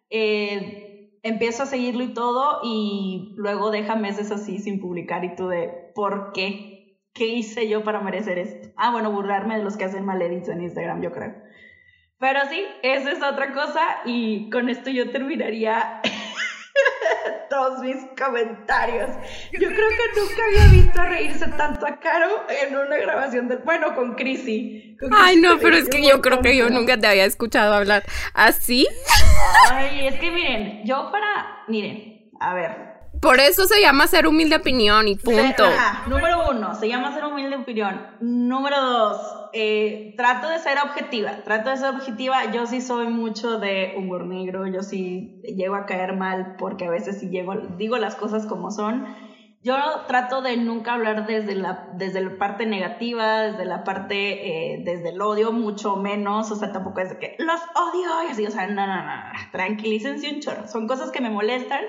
Eh, 0.10 1.12
empiezo 1.24 1.64
a 1.64 1.66
seguirlo 1.66 2.04
y 2.04 2.14
todo 2.14 2.60
y 2.64 3.34
luego 3.36 3.72
deja 3.72 3.96
meses 3.96 4.32
así 4.32 4.60
sin 4.60 4.80
publicar 4.80 5.24
y 5.24 5.36
tú 5.36 5.48
de, 5.48 5.92
¿por 5.96 6.32
qué? 6.34 6.98
¿Qué 7.14 7.28
hice 7.28 7.68
yo 7.68 7.84
para 7.84 8.00
merecer 8.00 8.38
esto? 8.38 8.70
Ah, 8.78 8.92
bueno, 8.92 9.12
burlarme 9.12 9.58
de 9.58 9.64
los 9.64 9.78
que 9.78 9.86
hacen 9.86 10.06
mal 10.06 10.22
edits 10.22 10.48
en 10.48 10.62
Instagram, 10.62 11.02
yo 11.02 11.12
creo. 11.12 11.34
Pero 12.20 12.46
sí, 12.46 12.62
esa 12.84 13.12
es 13.12 13.22
otra 13.22 13.54
cosa 13.54 13.82
y 14.06 14.50
con 14.50 14.70
esto 14.70 14.90
yo 14.90 15.10
terminaría 15.10 16.02
todos 17.50 17.80
mis 17.82 17.98
comentarios. 18.18 19.10
Yo 19.52 19.70
creo 19.70 19.90
que 19.90 20.20
nunca 20.20 20.46
había 20.48 20.72
visto 20.72 21.02
reírse 21.04 21.48
tanto 21.58 21.86
a 21.86 22.00
Caro 22.00 22.46
en 22.50 22.76
una 22.76 22.98
grabación 22.98 23.48
del. 23.48 23.60
Bueno, 23.60 23.96
con 23.96 24.16
Chrissy. 24.16 24.98
Ay, 25.12 25.38
no, 25.38 25.58
pero 25.60 25.76
es 25.76 25.90
que 25.90 26.06
yo 26.06 26.22
creo 26.22 26.42
que 26.42 26.56
yo 26.56 26.70
nunca 26.70 26.98
te 26.98 27.08
había 27.08 27.26
escuchado 27.26 27.74
hablar 27.74 28.04
así. 28.34 28.88
Ay, 29.72 30.08
es 30.08 30.20
que 30.20 30.32
miren, 30.32 30.86
yo 30.86 31.10
para. 31.12 31.64
Miren, 31.68 32.30
a 32.40 32.54
ver. 32.54 32.99
Por 33.22 33.40
eso 33.40 33.66
se 33.66 33.82
llama 33.82 34.08
ser 34.08 34.28
humilde 34.28 34.56
opinión 34.56 35.08
y 35.08 35.16
punto. 35.16 35.66
número 36.08 36.50
uno, 36.50 36.74
se 36.76 36.88
llama 36.88 37.14
ser 37.14 37.26
humilde 37.26 37.58
opinión. 37.58 38.08
Número 38.22 38.82
dos, 38.82 39.40
eh, 39.54 40.14
trato 40.16 40.48
de 40.48 40.60
ser 40.60 40.78
objetiva. 40.80 41.44
Trato 41.44 41.70
de 41.70 41.78
ser 41.78 41.90
objetiva. 41.90 42.52
Yo 42.52 42.66
sí 42.66 42.82
soy 42.82 43.08
mucho 43.08 43.60
de 43.60 43.94
humor 43.98 44.26
negro. 44.26 44.68
Yo 44.68 44.84
sí 44.84 45.42
llego 45.44 45.76
a 45.76 45.86
caer 45.86 46.16
mal 46.16 46.56
porque 46.58 46.86
a 46.86 46.90
veces 46.90 47.20
sí 47.20 47.30
llego, 47.30 47.56
digo 47.78 47.98
las 47.98 48.16
cosas 48.16 48.46
como 48.46 48.72
son. 48.72 49.06
Yo 49.62 49.76
trato 50.08 50.42
de 50.42 50.56
nunca 50.56 50.94
hablar 50.94 51.28
desde 51.28 51.54
la, 51.54 51.90
desde 51.94 52.22
la 52.22 52.38
parte 52.38 52.66
negativa, 52.66 53.42
desde 53.42 53.66
la 53.66 53.84
parte, 53.84 54.76
eh, 54.76 54.84
desde 54.86 55.10
el 55.10 55.22
odio, 55.22 55.52
mucho 55.52 55.98
menos. 55.98 56.50
O 56.52 56.56
sea, 56.56 56.72
tampoco 56.72 57.02
es 57.02 57.10
de 57.10 57.20
que 57.20 57.36
los 57.40 57.60
odio 57.76 58.30
y 58.30 58.32
así. 58.32 58.46
O 58.46 58.52
sea, 58.52 58.68
no, 58.68 58.88
no, 58.88 59.06
no. 59.06 59.24
Tranquilícense 59.52 60.34
un 60.34 60.40
chorro. 60.40 60.68
Son 60.70 60.88
cosas 60.88 61.12
que 61.12 61.20
me 61.20 61.30
molestan 61.30 61.84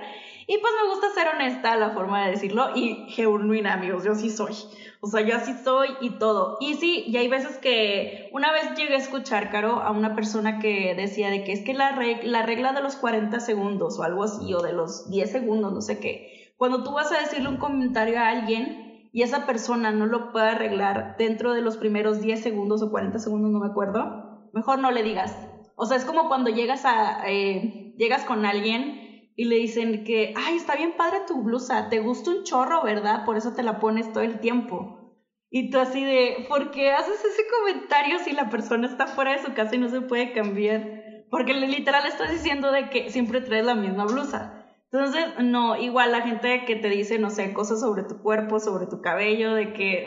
y 0.50 0.58
pues 0.58 0.72
me 0.82 0.90
gusta 0.90 1.10
ser 1.10 1.28
honesta 1.28 1.76
la 1.76 1.90
forma 1.90 2.24
de 2.24 2.32
decirlo 2.32 2.70
y 2.74 3.06
genuina, 3.10 3.74
amigos, 3.74 4.02
yo 4.02 4.16
sí 4.16 4.30
soy. 4.30 4.52
O 5.00 5.06
sea, 5.06 5.20
yo 5.20 5.36
así 5.36 5.54
soy 5.54 5.90
y 6.00 6.18
todo. 6.18 6.56
Y 6.58 6.74
sí, 6.74 7.04
y 7.06 7.18
hay 7.18 7.28
veces 7.28 7.58
que 7.58 8.28
una 8.32 8.50
vez 8.50 8.74
llegué 8.76 8.94
a 8.94 8.98
escuchar, 8.98 9.50
Caro, 9.50 9.80
a 9.80 9.92
una 9.92 10.16
persona 10.16 10.58
que 10.58 10.96
decía 10.96 11.30
de 11.30 11.44
que 11.44 11.52
es 11.52 11.64
que 11.64 11.72
la, 11.72 11.96
la 12.24 12.42
regla 12.42 12.72
de 12.72 12.82
los 12.82 12.96
40 12.96 13.38
segundos 13.38 13.96
o 14.00 14.02
algo 14.02 14.24
así, 14.24 14.52
o 14.52 14.60
de 14.60 14.72
los 14.72 15.08
10 15.08 15.30
segundos, 15.30 15.72
no 15.72 15.80
sé 15.82 16.00
qué, 16.00 16.52
cuando 16.56 16.82
tú 16.82 16.94
vas 16.94 17.12
a 17.12 17.20
decirle 17.20 17.48
un 17.48 17.58
comentario 17.58 18.18
a 18.18 18.30
alguien 18.30 19.08
y 19.12 19.22
esa 19.22 19.46
persona 19.46 19.92
no 19.92 20.06
lo 20.06 20.32
puede 20.32 20.48
arreglar 20.48 21.14
dentro 21.16 21.52
de 21.52 21.62
los 21.62 21.76
primeros 21.76 22.20
10 22.22 22.42
segundos 22.42 22.82
o 22.82 22.90
40 22.90 23.20
segundos, 23.20 23.52
no 23.52 23.60
me 23.60 23.68
acuerdo, 23.68 24.50
mejor 24.52 24.80
no 24.80 24.90
le 24.90 25.04
digas. 25.04 25.32
O 25.76 25.86
sea, 25.86 25.96
es 25.96 26.04
como 26.04 26.26
cuando 26.26 26.50
llegas 26.50 26.84
a, 26.86 27.22
eh, 27.30 27.94
llegas 27.96 28.24
con 28.24 28.44
alguien 28.44 28.99
y 29.40 29.46
le 29.46 29.56
dicen 29.56 30.04
que, 30.04 30.34
ay, 30.36 30.56
está 30.56 30.76
bien 30.76 30.92
padre 30.98 31.20
tu 31.26 31.42
blusa, 31.42 31.88
te 31.88 31.98
gusta 32.00 32.30
un 32.30 32.44
chorro, 32.44 32.82
¿verdad? 32.82 33.24
Por 33.24 33.38
eso 33.38 33.54
te 33.54 33.62
la 33.62 33.80
pones 33.80 34.12
todo 34.12 34.22
el 34.22 34.38
tiempo. 34.38 35.16
Y 35.48 35.70
tú 35.70 35.78
así 35.78 36.04
de, 36.04 36.44
¿por 36.46 36.70
qué 36.72 36.92
haces 36.92 37.24
ese 37.24 37.44
comentario 37.58 38.18
si 38.18 38.32
la 38.32 38.50
persona 38.50 38.86
está 38.86 39.06
fuera 39.06 39.32
de 39.32 39.42
su 39.42 39.54
casa 39.54 39.76
y 39.76 39.78
no 39.78 39.88
se 39.88 40.02
puede 40.02 40.34
cambiar? 40.34 41.24
Porque 41.30 41.54
literal 41.54 42.04
estás 42.04 42.30
diciendo 42.30 42.70
de 42.70 42.90
que 42.90 43.08
siempre 43.08 43.40
traes 43.40 43.64
la 43.64 43.74
misma 43.74 44.04
blusa. 44.04 44.66
Entonces, 44.92 45.24
no, 45.42 45.74
igual 45.78 46.12
la 46.12 46.20
gente 46.20 46.66
que 46.66 46.76
te 46.76 46.90
dice, 46.90 47.18
no 47.18 47.30
sé, 47.30 47.54
cosas 47.54 47.80
sobre 47.80 48.02
tu 48.02 48.20
cuerpo, 48.20 48.60
sobre 48.60 48.88
tu 48.88 49.00
cabello, 49.00 49.54
de 49.54 49.72
que, 49.72 50.06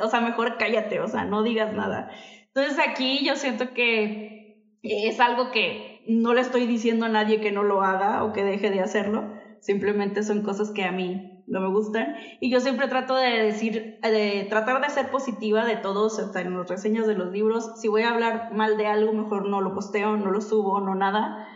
o 0.00 0.08
sea, 0.08 0.20
mejor 0.20 0.56
cállate, 0.58 0.98
o 0.98 1.06
sea, 1.06 1.24
no 1.24 1.44
digas 1.44 1.72
nada. 1.74 2.10
Entonces 2.48 2.76
aquí 2.84 3.24
yo 3.24 3.36
siento 3.36 3.72
que 3.72 4.58
es 4.82 5.20
algo 5.20 5.52
que 5.52 5.91
no 6.06 6.34
le 6.34 6.40
estoy 6.40 6.66
diciendo 6.66 7.06
a 7.06 7.08
nadie 7.08 7.40
que 7.40 7.52
no 7.52 7.62
lo 7.62 7.82
haga 7.82 8.24
o 8.24 8.32
que 8.32 8.44
deje 8.44 8.70
de 8.70 8.80
hacerlo, 8.80 9.32
simplemente 9.60 10.22
son 10.22 10.42
cosas 10.42 10.70
que 10.70 10.84
a 10.84 10.92
mí 10.92 11.44
no 11.46 11.60
me 11.60 11.68
gustan. 11.68 12.16
Y 12.40 12.50
yo 12.50 12.60
siempre 12.60 12.88
trato 12.88 13.14
de 13.14 13.42
decir, 13.42 13.98
de 14.02 14.46
tratar 14.48 14.80
de 14.82 14.90
ser 14.90 15.10
positiva 15.10 15.64
de 15.64 15.76
todos, 15.76 16.18
hasta 16.18 16.40
en 16.40 16.56
las 16.56 16.68
reseñas 16.68 17.06
de 17.06 17.14
los 17.14 17.30
libros, 17.30 17.80
si 17.80 17.88
voy 17.88 18.02
a 18.02 18.10
hablar 18.10 18.52
mal 18.54 18.76
de 18.76 18.86
algo, 18.86 19.12
mejor 19.12 19.48
no 19.48 19.60
lo 19.60 19.74
posteo, 19.74 20.16
no 20.16 20.30
lo 20.30 20.40
subo, 20.40 20.80
no 20.80 20.94
nada, 20.94 21.46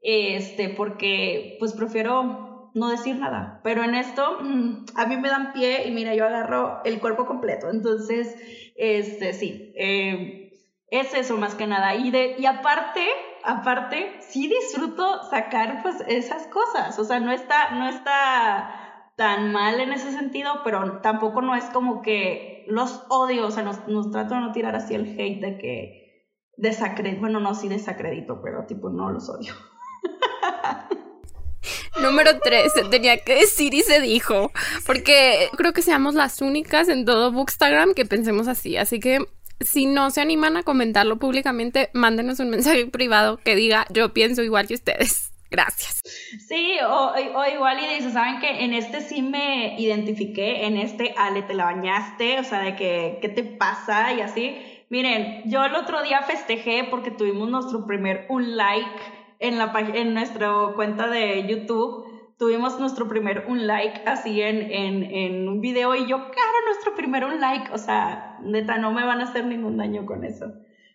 este, 0.00 0.68
porque 0.68 1.56
pues 1.58 1.72
prefiero 1.72 2.70
no 2.74 2.90
decir 2.90 3.16
nada, 3.16 3.60
pero 3.64 3.82
en 3.82 3.94
esto 3.94 4.38
mm, 4.40 4.86
a 4.94 5.06
mí 5.06 5.16
me 5.16 5.28
dan 5.28 5.52
pie 5.52 5.88
y 5.88 5.90
mira, 5.90 6.14
yo 6.14 6.26
agarro 6.26 6.80
el 6.84 7.00
cuerpo 7.00 7.26
completo, 7.26 7.70
entonces, 7.70 8.36
este, 8.76 9.32
sí, 9.32 9.72
eh, 9.76 10.52
es 10.90 11.12
eso 11.14 11.36
más 11.36 11.54
que 11.54 11.66
nada, 11.66 11.96
y, 11.96 12.10
de, 12.10 12.36
y 12.38 12.46
aparte, 12.46 13.04
aparte, 13.48 14.18
sí 14.20 14.46
disfruto 14.46 15.22
sacar 15.30 15.82
pues 15.82 15.96
esas 16.06 16.46
cosas, 16.48 16.98
o 16.98 17.04
sea, 17.04 17.18
no 17.18 17.32
está, 17.32 17.70
no 17.70 17.88
está 17.88 19.10
tan 19.16 19.52
mal 19.52 19.80
en 19.80 19.92
ese 19.92 20.12
sentido, 20.12 20.60
pero 20.64 21.00
tampoco 21.00 21.40
no 21.40 21.54
es 21.54 21.64
como 21.64 22.02
que 22.02 22.66
los 22.68 23.04
odio, 23.08 23.46
o 23.46 23.50
sea, 23.50 23.62
nos, 23.62 23.88
nos 23.88 24.10
trato 24.10 24.34
de 24.34 24.40
no 24.40 24.52
tirar 24.52 24.76
así 24.76 24.94
el 24.94 25.18
hate 25.18 25.40
de 25.40 25.58
que 25.58 26.34
desacredito, 26.58 27.20
bueno, 27.20 27.40
no, 27.40 27.54
sí 27.54 27.68
desacredito, 27.68 28.42
pero 28.42 28.66
tipo 28.66 28.90
no 28.90 29.10
los 29.10 29.30
odio. 29.30 29.54
Número 32.02 32.38
3, 32.40 32.72
se 32.72 32.84
tenía 32.84 33.24
que 33.24 33.34
decir 33.34 33.72
y 33.72 33.80
se 33.80 34.00
dijo, 34.00 34.52
porque 34.86 35.48
creo 35.56 35.72
que 35.72 35.82
seamos 35.82 36.14
las 36.14 36.42
únicas 36.42 36.88
en 36.88 37.06
todo 37.06 37.32
Bookstagram 37.32 37.94
que 37.94 38.04
pensemos 38.04 38.46
así, 38.46 38.76
así 38.76 39.00
que 39.00 39.26
si 39.60 39.86
no 39.86 40.10
se 40.10 40.20
animan 40.20 40.56
a 40.56 40.62
comentarlo 40.62 41.18
públicamente, 41.18 41.90
mándenos 41.92 42.40
un 42.40 42.50
mensaje 42.50 42.86
privado 42.86 43.38
que 43.38 43.56
diga 43.56 43.86
yo 43.90 44.12
pienso 44.12 44.42
igual 44.42 44.66
que 44.66 44.74
ustedes. 44.74 45.32
Gracias. 45.50 46.02
Sí, 46.46 46.76
o, 46.86 47.14
igual 47.46 47.78
y 47.82 47.94
dices, 47.94 48.12
¿saben 48.12 48.38
que 48.38 48.64
En 48.64 48.74
este 48.74 49.00
sí 49.00 49.22
me 49.22 49.80
identifiqué, 49.80 50.66
en 50.66 50.76
este 50.76 51.14
Ale 51.16 51.40
te 51.42 51.54
la 51.54 51.64
bañaste, 51.64 52.38
o 52.38 52.44
sea, 52.44 52.60
de 52.60 52.76
que, 52.76 53.18
¿qué 53.22 53.30
te 53.30 53.44
pasa? 53.44 54.12
Y 54.12 54.20
así. 54.20 54.58
Miren, 54.90 55.42
yo 55.46 55.64
el 55.64 55.74
otro 55.74 56.02
día 56.02 56.22
festejé 56.22 56.84
porque 56.90 57.10
tuvimos 57.10 57.48
nuestro 57.48 57.86
primer 57.86 58.26
un 58.28 58.56
like 58.56 59.00
en, 59.38 59.58
la, 59.58 59.72
en 59.94 60.14
nuestra 60.14 60.50
cuenta 60.74 61.08
de 61.08 61.46
YouTube 61.46 62.07
tuvimos 62.38 62.78
nuestro 62.78 63.08
primer 63.08 63.46
un 63.48 63.66
like 63.66 64.02
así 64.06 64.40
en, 64.40 64.62
en, 64.70 65.02
en 65.02 65.48
un 65.48 65.60
video 65.60 65.94
y 65.94 66.06
yo, 66.06 66.16
claro, 66.16 66.52
nuestro 66.66 66.94
primer 66.94 67.24
un 67.24 67.40
like, 67.40 67.72
o 67.72 67.78
sea, 67.78 68.38
neta, 68.42 68.78
no 68.78 68.92
me 68.92 69.04
van 69.04 69.20
a 69.20 69.24
hacer 69.24 69.44
ningún 69.44 69.76
daño 69.76 70.06
con 70.06 70.24
eso. 70.24 70.52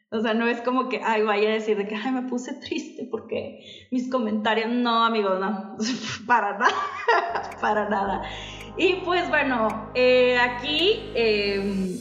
O 0.09 0.21
sea, 0.21 0.33
no 0.33 0.47
es 0.47 0.61
como 0.61 0.89
que, 0.89 1.01
ay, 1.03 1.23
vaya 1.23 1.49
a 1.49 1.53
decir 1.53 1.75
de 1.75 1.87
que, 1.87 1.95
ay, 1.95 2.11
me 2.11 2.21
puse 2.23 2.53
triste 2.53 3.07
porque 3.09 3.87
mis 3.91 4.09
comentarios, 4.09 4.69
no, 4.69 5.03
amigos, 5.03 5.39
no, 5.39 5.75
para 6.27 6.57
nada, 6.57 6.75
para 7.61 7.89
nada. 7.89 8.23
Y 8.77 8.95
pues 9.05 9.27
bueno, 9.29 9.91
eh, 9.95 10.37
aquí... 10.39 11.11
Eh, 11.15 11.99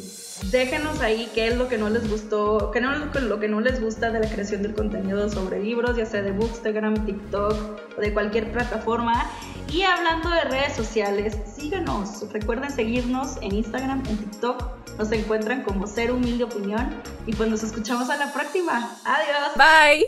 déjenos 0.50 1.00
ahí 1.00 1.30
qué 1.34 1.48
es 1.48 1.56
lo 1.56 1.68
que 1.68 1.78
no 1.78 1.88
les 1.88 2.08
gustó, 2.08 2.70
qué 2.72 2.80
no 2.80 2.92
lo 2.94 3.40
que 3.40 3.48
no 3.48 3.60
les 3.60 3.80
gusta 3.80 4.10
de 4.10 4.20
la 4.20 4.28
creación 4.28 4.62
del 4.62 4.74
contenido 4.74 5.28
sobre 5.28 5.62
libros, 5.62 5.96
ya 5.96 6.06
sea 6.06 6.22
de 6.22 6.32
Bookstagram, 6.32 7.06
TikTok 7.06 7.54
o 7.96 8.00
de 8.00 8.12
cualquier 8.12 8.52
plataforma. 8.52 9.30
Y 9.70 9.82
hablando 9.82 10.28
de 10.28 10.42
redes 10.44 10.74
sociales, 10.74 11.36
síganos. 11.56 12.30
Recuerden 12.30 12.70
seguirnos 12.70 13.36
en 13.40 13.54
Instagram, 13.54 14.02
en 14.06 14.18
TikTok. 14.18 14.62
Nos 14.98 15.10
encuentran 15.12 15.62
como 15.62 15.86
Ser 15.86 16.12
Humilde 16.12 16.44
Opinión. 16.44 16.94
Y 17.26 17.34
pues 17.34 17.48
nos 17.48 17.62
escuchamos 17.62 18.10
a 18.10 18.16
la 18.16 18.32
próxima. 18.32 18.98
Adiós. 19.04 19.52
Bye. 19.56 20.06